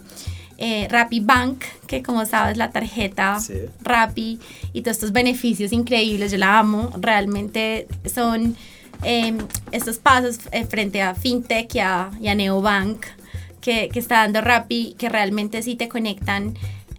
[0.57, 3.53] Eh, Rappi Bank, que como sabes la tarjeta Sí.
[3.81, 4.39] Rappi
[4.71, 8.55] y todos estos beneficios increíbles, yo la amo, realmente son
[9.03, 9.38] eh,
[9.71, 13.05] estos pasos eh, frente a FinTech y a, y a Neobank
[13.59, 16.55] que, que está dando Rappi, que realmente sí te conectan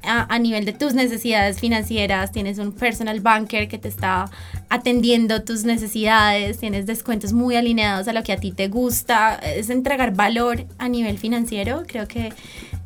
[0.06, 4.30] a, a nivel de tus necesidades financieras, tienes un personal banker que te está
[4.68, 9.70] atendiendo tus necesidades, tienes descuentos muy alineados a lo que a ti te gusta, es
[9.70, 12.32] entregar valor a nivel financiero, creo que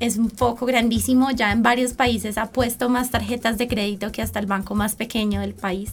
[0.00, 4.22] es un foco grandísimo, ya en varios países ha puesto más tarjetas de crédito que
[4.22, 5.92] hasta el banco más pequeño del país,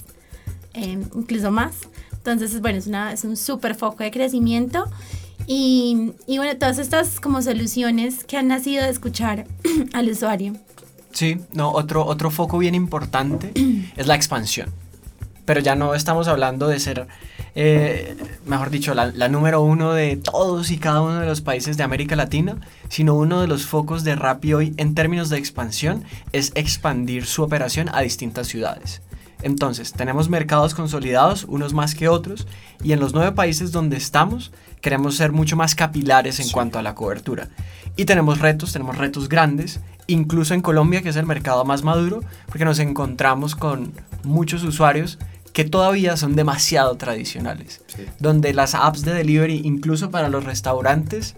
[0.73, 1.75] eh, incluso más.
[2.13, 4.85] Entonces, bueno, es, una, es un súper foco de crecimiento.
[5.45, 9.45] Y, y bueno, todas estas como soluciones que han nacido de escuchar
[9.93, 10.53] al usuario.
[11.17, 13.51] Sí, no, otro, otro foco bien importante
[13.95, 14.69] es la expansión.
[15.45, 17.08] Pero ya no estamos hablando de ser,
[17.56, 21.75] eh, mejor dicho, la, la número uno de todos y cada uno de los países
[21.75, 22.58] de América Latina,
[22.89, 26.03] sino uno de los focos de Rappi hoy en términos de expansión
[26.34, 29.01] es expandir su operación a distintas ciudades.
[29.41, 32.45] Entonces, tenemos mercados consolidados, unos más que otros,
[32.84, 34.51] y en los nueve países donde estamos
[34.82, 36.51] queremos ser mucho más capilares en Sí.
[36.51, 37.49] cuanto a la cobertura.
[37.95, 42.22] Y tenemos retos, tenemos retos grandes, incluso en Colombia, que es el mercado más maduro,
[42.47, 43.93] porque nos encontramos con
[44.24, 45.20] muchos usuarios
[45.53, 48.03] que todavía son demasiado tradicionales, Sí.
[48.20, 51.36] donde las apps de delivery, incluso para los restaurantes,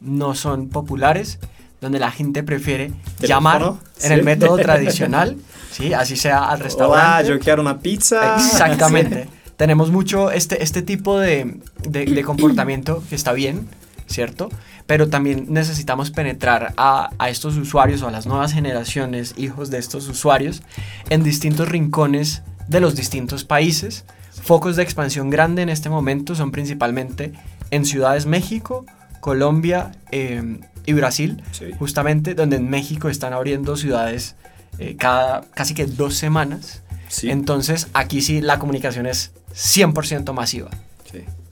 [0.00, 1.38] no son populares,
[1.80, 3.74] donde la gente prefiere llamar en
[4.08, 4.12] Sí.
[4.12, 5.36] el método tradicional,
[5.70, 5.92] ¿sí?
[5.92, 7.28] así sea al Hola, restaurante.
[7.28, 8.36] yo quiero una pizza.
[8.36, 9.28] Exactamente.
[9.56, 13.68] tenemos mucho este, este tipo de, de, de comportamiento que está bien,
[14.10, 14.50] ¿cierto?
[14.86, 19.78] Pero también necesitamos penetrar a, a, estos usuarios o a las nuevas generaciones, hijos de
[19.78, 20.62] estos usuarios,
[21.08, 24.04] en distintos rincones de los distintos países.
[24.42, 27.32] Focos de expansión grande en este momento son principalmente
[27.70, 28.84] en ciudades México,
[29.20, 31.66] Colombia eh, y Brasil, sí.
[31.78, 34.34] justamente donde en México están abriendo ciudades
[34.78, 36.82] eh, cada casi que dos semanas.
[37.08, 37.30] Sí.
[37.30, 40.70] Entonces aquí sí la comunicación es 100% masiva.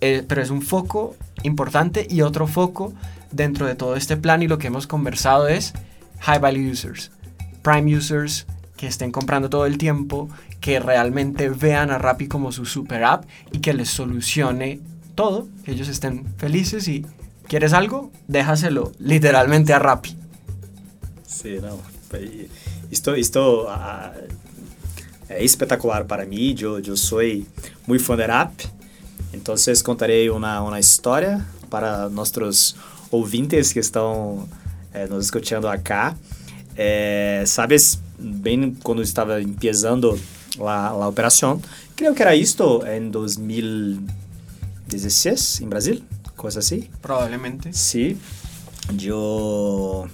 [0.00, 2.92] Eh, pero es un foco importante y otro foco
[3.32, 5.74] dentro de todo este plan y lo que hemos conversado es
[6.20, 7.10] high value users,
[7.62, 8.46] prime users
[8.76, 10.28] que estén comprando todo el tiempo,
[10.60, 14.80] que realmente vean a Rappi como su super app y que les solucione
[15.16, 17.04] todo, que ellos estén felices y
[17.48, 20.16] quieres algo, déjaselo literalmente a Rappi.
[21.26, 21.78] Sí, no,
[22.90, 24.12] esto, esto uh,
[25.28, 27.20] é espetacular para mim, eu, eu sou
[27.86, 28.64] muito fã da app,
[29.32, 29.54] então
[29.84, 32.74] contarei uma, uma história para nossos
[33.10, 34.48] ouvintes que estão
[34.92, 36.16] é, nos escutando acá.
[36.76, 40.18] É, sabes, bem quando estava começando
[40.60, 41.62] a, a operação,
[41.94, 46.02] creio que era isto em 2016 em Brasil,
[46.36, 46.88] coisa assim.
[47.02, 47.76] Provavelmente.
[47.76, 48.16] Sim.
[49.02, 50.08] Eu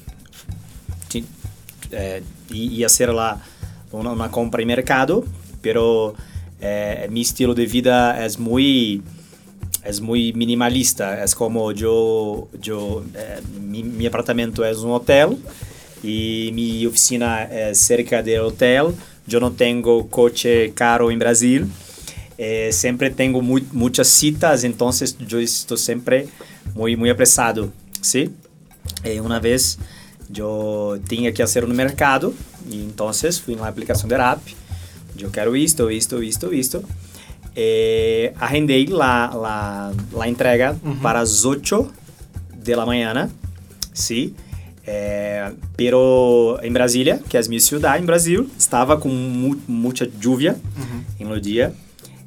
[1.92, 3.40] eh, ia ser lá
[3.92, 5.24] uma, uma, compra em mercado,
[5.62, 6.14] pero
[6.60, 9.04] eh, meu estilo de vida é muito
[9.82, 15.38] é muito minimalista, é como eu, eu eh, mi, meu apartamento é um hotel
[16.02, 18.94] e minha oficina é cerca do hotel.
[19.30, 21.66] Eu não tenho coche caro em Brasil.
[22.38, 24.90] Eh, sempre tenho muito, muitas citas, então
[25.30, 26.28] eu estou sempre
[26.74, 28.30] muito, muito apressado, sim?
[29.04, 29.78] Eh, uma vez
[30.34, 32.34] eu tinha que fazer no mercado,
[32.68, 33.10] e então
[33.44, 34.14] fui na aplicação de
[35.14, 36.84] app, eu quero isto, isto, isto, isto.
[37.56, 40.96] Eh, agendei lá, lá, lá entrega uhum.
[40.96, 41.88] para as 8
[42.64, 43.30] da manhã,
[43.92, 44.34] sim.
[44.86, 50.08] Eh, pero em Brasília, que é a minha cidade em Brasil, estava com mu muita
[50.20, 51.28] lluvia uhum.
[51.28, 51.72] no dia.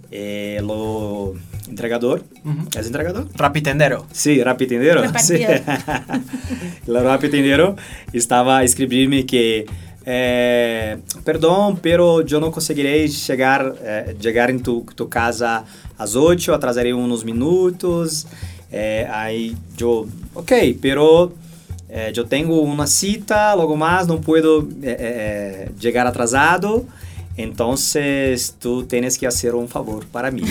[0.09, 1.35] Eh, lo
[1.67, 2.23] entregador.
[2.45, 2.65] Uhum.
[2.79, 3.27] ¿Es entregador?
[3.35, 4.05] Rapitendero.
[4.13, 5.03] Sí, rapitendero.
[5.19, 5.43] Sí.
[6.88, 7.75] el rapitendero
[8.13, 9.65] estaba a escribirme que
[10.10, 15.66] eh, perdão, pero eu não conseguirei chegar, eh, chegar em tu, tu casa
[15.99, 18.26] às 8, atrasarei uns minutos.
[18.72, 21.34] Eh, aí eu, ok, pero
[22.16, 24.22] eu tenho uma cita, logo mais não
[24.84, 26.88] eh, chegar atrasado.
[27.38, 30.41] Entonces, tú tienes que hacer un favor para mí.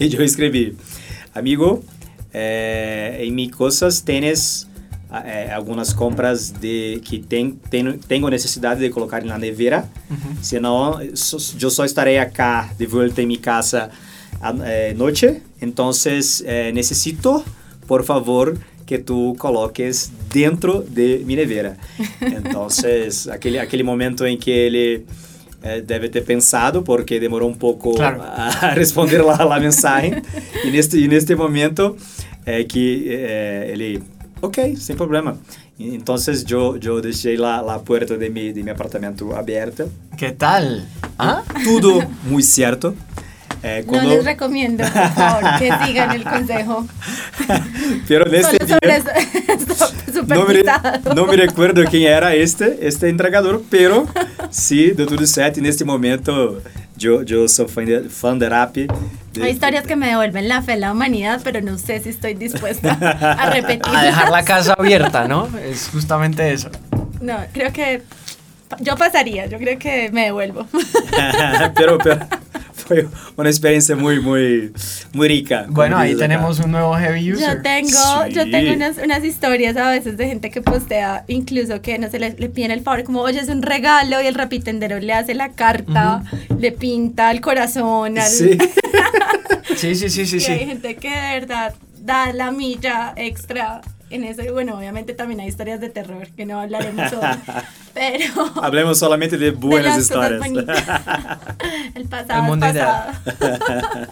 [0.00, 0.74] y yo escribí,
[1.34, 1.82] amigo,
[2.32, 4.02] eh, en mis cosas
[5.10, 9.88] tienes eh, algunas compras de que ten, ten, tengo necesidad de colocar en la nevera.
[10.08, 10.42] Uh -huh.
[10.42, 11.00] Senão,
[11.58, 13.90] yo solo estaré acá de vuelta en mi casa
[14.64, 15.42] eh, noche.
[15.60, 17.44] Entonces, eh, necesito,
[17.86, 21.76] por favor, que tu coloques dentro de mi nevera.
[22.20, 22.66] Então,
[23.32, 25.04] aquele, aquele momento em que ele
[25.62, 28.22] é, deve ter pensado, porque demorou um pouco claro.
[28.22, 30.22] a responder lá a mensagem.
[30.64, 31.96] e, neste, e neste momento
[32.46, 34.02] é que é, ele,
[34.42, 35.38] ok, sem problema.
[35.78, 36.16] Então,
[36.48, 39.88] eu, eu deixei lá, lá a porta de, mi, de meu apartamento aberta.
[40.16, 40.62] Que tal?
[41.18, 41.42] ¿Ah?
[41.64, 42.94] Tudo muito certo.
[43.62, 44.08] Eh, cuando...
[44.08, 46.86] No les recomiendo, por favor, que sigan el consejo.
[48.08, 48.78] Pero en este día,
[50.26, 54.06] no, me, no me recuerdo quién era este, este entregador, pero
[54.50, 55.60] sí, de todo certo.
[55.60, 56.62] En este momento,
[56.96, 58.74] yo, yo soy fan de, fan de rap.
[58.74, 58.88] De...
[59.42, 62.34] Hay historias que me devuelven la fe en la humanidad, pero no sé si estoy
[62.34, 63.94] dispuesta a repetir.
[63.94, 65.48] A dejar la casa abierta, ¿no?
[65.58, 66.70] Es justamente eso.
[67.20, 68.02] No, creo que
[68.78, 70.66] yo pasaría, yo creo que me devuelvo.
[71.74, 72.20] pero, pero
[72.90, 74.72] fue una experiencia muy, muy,
[75.12, 75.66] muy rica.
[75.68, 76.66] Bueno, ahí tenemos acá.
[76.66, 77.56] un nuevo heavy user.
[77.56, 77.88] Yo tengo,
[78.26, 78.32] sí.
[78.32, 82.18] yo tengo unas, unas, historias a veces de gente que postea, incluso que no se
[82.18, 85.34] le, le piden el favor, como, oye, es un regalo, y el rapitendero le hace
[85.34, 86.60] la carta, uh -huh.
[86.60, 88.18] le pinta el corazón.
[88.18, 88.28] Al...
[88.28, 88.58] Sí.
[89.76, 90.36] sí, sí, sí, sí.
[90.36, 90.52] Y sí.
[90.52, 94.42] hay gente que de verdad da la milla extra en eso.
[94.42, 97.28] Y bueno, obviamente también hay historias de terror que no hablaremos hoy.
[97.94, 98.52] Pero.
[98.62, 100.42] Hablemos solamente de buenas de historias.
[101.94, 103.12] el pasado El es pasado.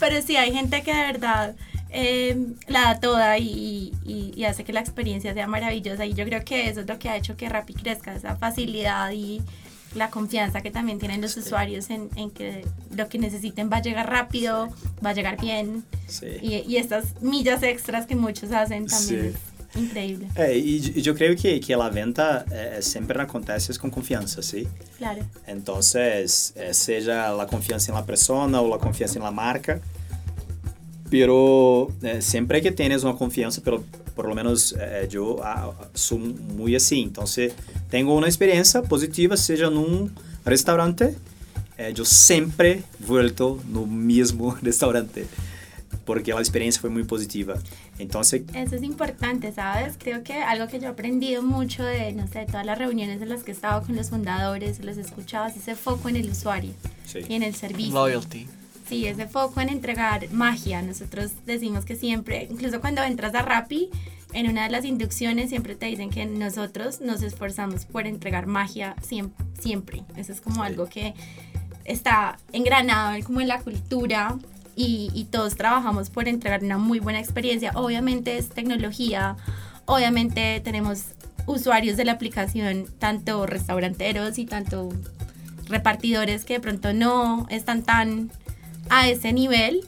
[0.00, 1.54] Pero sí, hay gente que de verdad
[1.90, 2.36] eh,
[2.66, 6.04] la da toda y, y, y, hace que la experiencia sea maravillosa.
[6.04, 9.12] Y yo creo que eso es lo que ha hecho que Rappi crezca, esa facilidad
[9.12, 9.42] y
[9.94, 11.40] la confianza que también tienen los sí.
[11.40, 12.64] usuarios en, en, que
[12.94, 14.68] lo que necesiten va a llegar rápido,
[15.04, 15.84] va a llegar bien.
[16.06, 16.26] Sí.
[16.42, 19.32] Y, y, estas millas extras que muchos hacen también.
[19.32, 19.38] Sí.
[19.76, 20.28] Increíble.
[20.36, 22.46] É, e, eu creio que, que a venda
[22.80, 24.68] sempre acontece com confiança, sim?
[24.98, 25.20] Claro.
[25.48, 29.82] Então, é, seja a confiança na pessoa ou a confiança na marca,
[31.16, 33.84] pero é, sempre que tienes uma confiança, pelo,
[34.16, 37.02] por lo menos é, eu ah, sou muito assim.
[37.02, 37.52] Então, se
[37.88, 40.10] tenho uma experiência positiva, seja num
[40.44, 41.14] restaurante,
[41.78, 45.24] é, eu sempre volto no mesmo restaurante.
[46.04, 47.54] porque la experiencia fue muy positiva.
[47.98, 48.42] Entonces...
[48.52, 49.94] Eso es importante, ¿sabes?
[49.96, 53.30] Creo que algo que yo he aprendido mucho de, no sé, todas las reuniones en
[53.30, 56.28] las que he estado con los fundadores, los he escuchado, es ese foco en el
[56.28, 56.72] usuario
[57.06, 57.20] sí.
[57.26, 57.94] y en el servicio.
[57.94, 58.46] Loyalty.
[58.88, 60.82] Sí, ese foco en entregar magia.
[60.82, 63.90] Nosotros decimos que siempre, incluso cuando entras a Rappi,
[64.34, 68.96] en una de las inducciones siempre te dicen que nosotros nos esforzamos por entregar magia
[69.00, 69.46] siempre.
[69.58, 70.02] siempre.
[70.16, 71.14] Eso es como algo que
[71.84, 74.36] está engranado como en la cultura
[74.76, 77.72] y, todos trabajamos por entregar una muy buena experiencia.
[77.74, 79.36] Obviamente es tecnología,
[79.86, 81.04] obviamente tenemos
[81.46, 84.88] usuarios de la aplicación, tanto restauranteros y tanto
[85.68, 88.30] repartidores que de pronto no están tan
[88.90, 89.80] a ese nivel,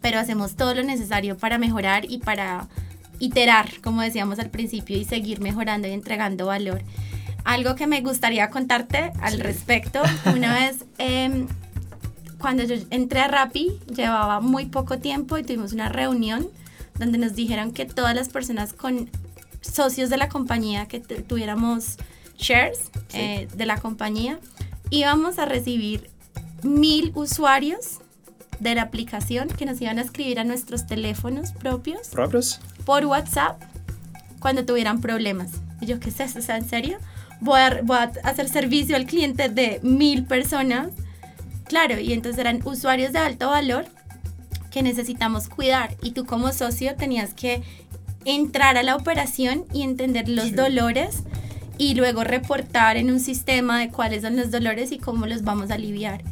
[0.00, 2.68] pero hacemos todo lo necesario para mejorar y para
[3.18, 6.82] iterar, como decíamos al principio, y seguir mejorando y entregando valor.
[7.44, 10.02] Algo que me gustaría contarte al respecto,
[10.34, 11.46] una vez eh,
[12.42, 16.48] cuando yo entré a Rappi, llevaba muy poco tiempo y tuvimos una reunión
[16.98, 19.08] donde nos dijeron que todas las personas con
[19.60, 21.96] socios de la compañía, que tuviéramos
[22.36, 24.40] shares eh, de la compañía,
[24.90, 26.10] íbamos a recibir
[26.62, 28.01] mil usuarios
[28.62, 32.08] de la aplicación que nos iban a escribir a nuestros teléfonos propios.
[32.08, 32.60] ¿Propios?
[32.84, 33.62] Por WhatsApp
[34.40, 35.50] cuando tuvieran problemas.
[35.80, 36.52] Y yo, ¿qué es eso?
[36.52, 36.98] ¿en serio?
[37.40, 40.90] Voy a, voy a hacer servicio al cliente de mil personas
[41.72, 43.86] Claro, y entonces eran usuarios de alto valor
[44.70, 47.62] que necesitamos cuidar y tú como socio tenías que
[48.26, 51.22] entrar a la operación y entender los dolores
[51.78, 55.70] y luego reportar en un sistema de cuáles son los dolores y cómo los vamos
[55.70, 56.22] a aliviar.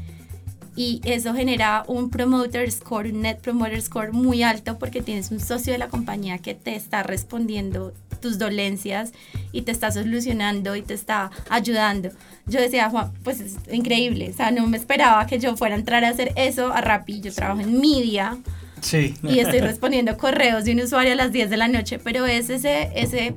[0.80, 5.38] Y eso genera un promoter score, un net promoter score muy alto porque tienes un
[5.38, 9.12] socio de la compañía que te está respondiendo tus dolencias
[9.52, 12.08] y te está solucionando y te está ayudando.
[12.46, 15.78] Yo decía, Juan, pues es increíble, o sea, no me esperaba que yo fuera a
[15.78, 18.38] entrar a hacer eso a Rappi, yo trabajo en media.
[18.80, 19.14] Sí.
[19.22, 22.48] Y estoy respondiendo correos de un usuario a las 10 de la noche, pero es
[22.48, 23.34] ese, ese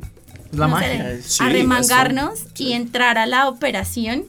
[0.54, 1.18] la magia.
[1.42, 4.28] arremangarnos y entrar a la operación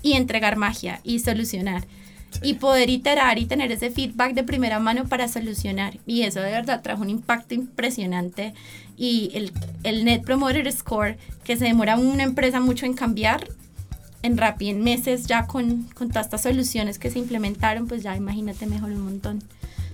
[0.00, 1.84] y entregar magia y solucionar.
[2.42, 5.98] Y poder iterar y tener ese feedback de primera mano para solucionar.
[6.06, 8.54] Y eso de verdad trajo un impacto impresionante
[8.96, 13.48] y el, el Net Promoter Score, que se demora una empresa mucho en cambiar,
[14.22, 18.16] en Rappi en meses ya con, con todas estas soluciones que se implementaron, pues ya
[18.16, 19.42] imagínate mejor un montón.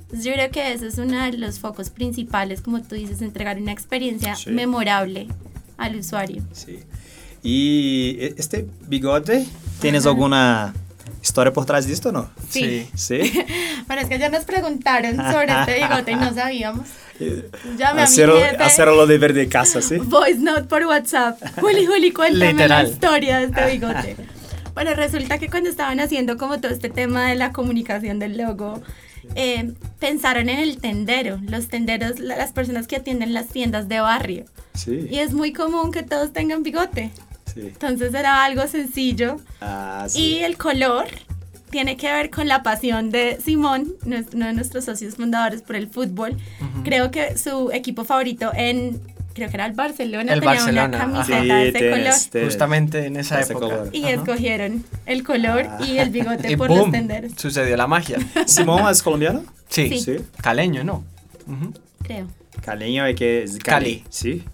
[0.02, 3.58] Entonces yo creo que ese es uno de los focos principales, como tú dices, entregar
[3.58, 5.28] una experiencia memorable
[5.78, 6.42] al usuario.
[6.52, 6.80] Sí.
[7.42, 9.46] Y e, este bigote,
[9.80, 10.74] ¿tienes alguna
[11.22, 12.30] historia por detrás de esto no?
[12.48, 12.88] Sí.
[12.94, 13.20] ¿Sí?
[13.86, 16.88] bueno, es que ya nos preguntaron sobre este bigote y no sabíamos.
[17.78, 19.96] Llame hacer, a Hacerlo de verde casa, ¿sí?
[20.02, 21.38] Voice note por WhatsApp.
[21.60, 24.16] Juli, Juli, cuéntame la historia de este bigote.
[24.74, 28.80] Bueno, resulta que cuando estaban haciendo como todo este tema de la comunicación del logo,
[29.34, 34.44] eh, pensaron en el tendero, los tenderos, las personas que atienden las tiendas de barrio.
[34.74, 35.08] Sí.
[35.10, 37.10] Y es muy común que todos tengan bigote.
[37.54, 37.60] Sí.
[37.60, 39.36] Entonces era algo sencillo.
[39.60, 40.20] Ah, sí.
[40.20, 41.06] Y el color
[41.70, 45.88] tiene que ver con la pasión de Simón, uno de nuestros socios fundadores por el
[45.88, 46.36] fútbol.
[46.84, 49.00] Creo que su equipo favorito en
[49.32, 50.88] creo que era el Barcelona, el tenía Barcelona.
[50.88, 52.44] una camiseta de ese color.
[52.44, 53.84] Justamente en esa época.
[53.92, 57.32] Y escogieron el color y el bigote por los tenderos.
[57.36, 58.18] Sucedió la magia.
[58.46, 59.44] ¿Simón es colombiano?
[59.68, 60.00] Sí.
[60.00, 60.16] sí.
[60.42, 61.04] Caleño, ¿no?
[62.02, 62.26] Creo.
[62.62, 64.04] Caleño es que es Cali.
[64.10, 64.44] Sí.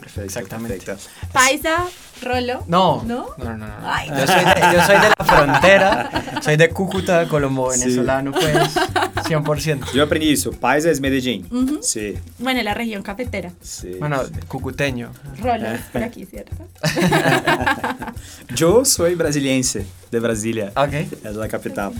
[0.00, 0.96] Perfecto, Exactamente.
[1.32, 1.86] Paisa,
[2.22, 2.64] Rolo.
[2.66, 3.02] No.
[3.04, 3.28] ¿No?
[3.38, 4.06] No, no, no.
[4.06, 9.92] Yo, soy de, yo, soy de, la frontera, soy de Cúcuta, colombo venezolano, pues 100%.
[9.92, 10.52] Yo aprendí eso.
[10.52, 11.48] Paisa es Medellín.
[11.82, 12.14] Sí.
[12.38, 13.52] Bueno, la región cafetera.
[13.60, 13.96] Sí.
[13.98, 15.10] Bueno, cucuteño.
[15.40, 16.56] Rolo es por aquí, ¿cierto?
[18.54, 20.72] yo soy brasiliense, de Brasilia.
[20.76, 20.92] Ok.
[21.24, 21.92] Es la capital.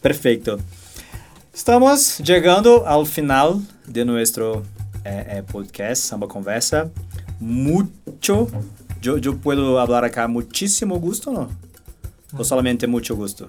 [0.00, 0.58] Perfecto.
[1.52, 4.62] Estamos llegando al final de nuestro
[5.08, 6.90] eh, eh, podcast Samba Conversa.
[7.40, 8.48] Mucho,
[9.00, 11.48] yo, yo puedo hablar acá muchísimo gusto, ¿no?
[12.36, 13.48] O solamente mucho gusto.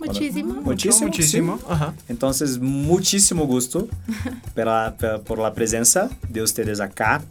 [0.00, 0.54] Muchísimo.
[0.62, 1.06] Muchísimo.
[1.08, 1.60] Muchísimo.
[1.68, 1.94] Ajá.
[2.08, 3.88] Entonces, muchísimo gusto
[4.54, 7.22] pela, pela, por la presencia de ustedes acá.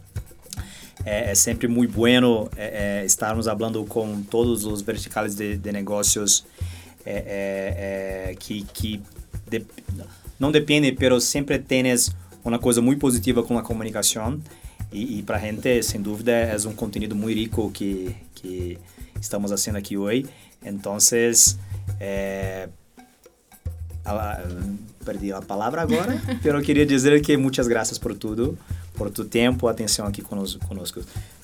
[1.04, 5.70] É, é sempre muito bueno é, é, estarmos falando com todos os verticais de, de
[5.70, 6.44] negócios
[7.04, 9.00] é, que, que
[9.48, 9.64] de,
[10.38, 12.12] não depende, pero sempre tens
[12.48, 14.40] uma coisa muito positiva com a comunicação.
[14.92, 18.78] E, e para a gente, sem dúvida, é um conteúdo muito rico que, que
[19.20, 20.26] estamos fazendo aqui hoje.
[20.64, 20.96] Então,
[22.00, 22.68] é,
[25.04, 28.58] perdi a palavra agora, eu queria dizer que muitas graças por tudo,
[28.94, 31.00] por tu tempo, atenção aqui conosco.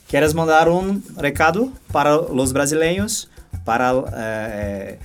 [0.08, 3.28] Queres mandar um recado para os brasileiros,
[3.64, 4.98] para eh,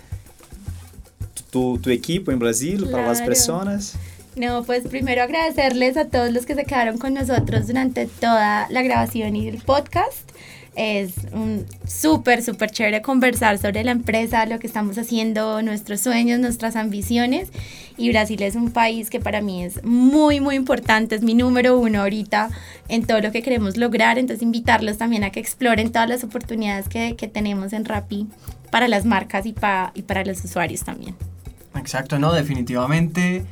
[1.52, 2.92] tu, tu equipo en Brasil, claro.
[2.92, 3.96] para las personas?
[4.38, 8.84] No, pues primero agradecerles a todos los que se quedaron con nosotros durante toda la
[8.84, 10.30] grabación y el podcast.
[10.76, 16.40] Es un súper, súper chévere conversar sobre la empresa, lo que estamos haciendo, nuestros sueños,
[16.40, 17.50] nuestras ambiciones.
[17.98, 21.80] Y Brasil es un país que para mí es muy, muy importante, es mi número
[21.80, 22.52] uno ahorita
[22.90, 24.20] en todo lo que queremos lograr.
[24.20, 28.28] Entonces, invitarlos también a que exploren todas las oportunidades que, que tenemos en Rappi
[28.70, 31.16] para las marcas y, pa, y para los usuarios también.
[31.74, 33.46] Exacto, no, definitivamente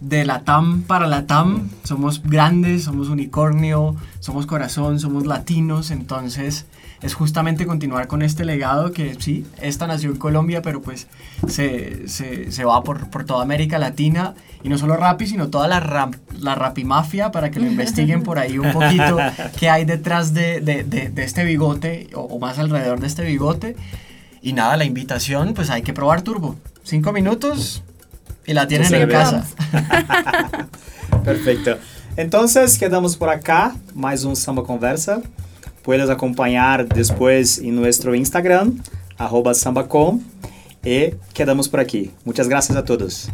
[0.00, 6.66] de la TAM para la TAM somos grandes, somos unicornio, somos corazón, somos latinos, entonces
[7.02, 11.08] es justamente continuar con este legado que sí, esta nació en Colombia, pero pues
[11.46, 15.68] se, se, se va por, por, toda América Latina y no solo Rappi, sino toda
[15.68, 19.18] la, rap, la Rapimafia para que lo investiguen por ahí un poquito
[19.58, 23.76] qué hay detrás de, de, de, este bigote o, o más alrededor de este bigote.
[24.42, 26.56] Y nada, la invitación, pues hay que probar Turbo.
[26.84, 27.82] Cinco minutos
[28.46, 29.44] y la tienen en casa.
[31.24, 31.78] Perfecto.
[32.16, 33.74] Entonces, quedamos por acá.
[33.94, 35.22] Mais um Samba Conversa.
[35.82, 38.72] Puedes acompanhar depois em nosso Instagram,
[39.18, 40.20] arroba sambacom.
[40.84, 42.10] E quedamos por aqui.
[42.24, 43.28] Muitas graças a todos.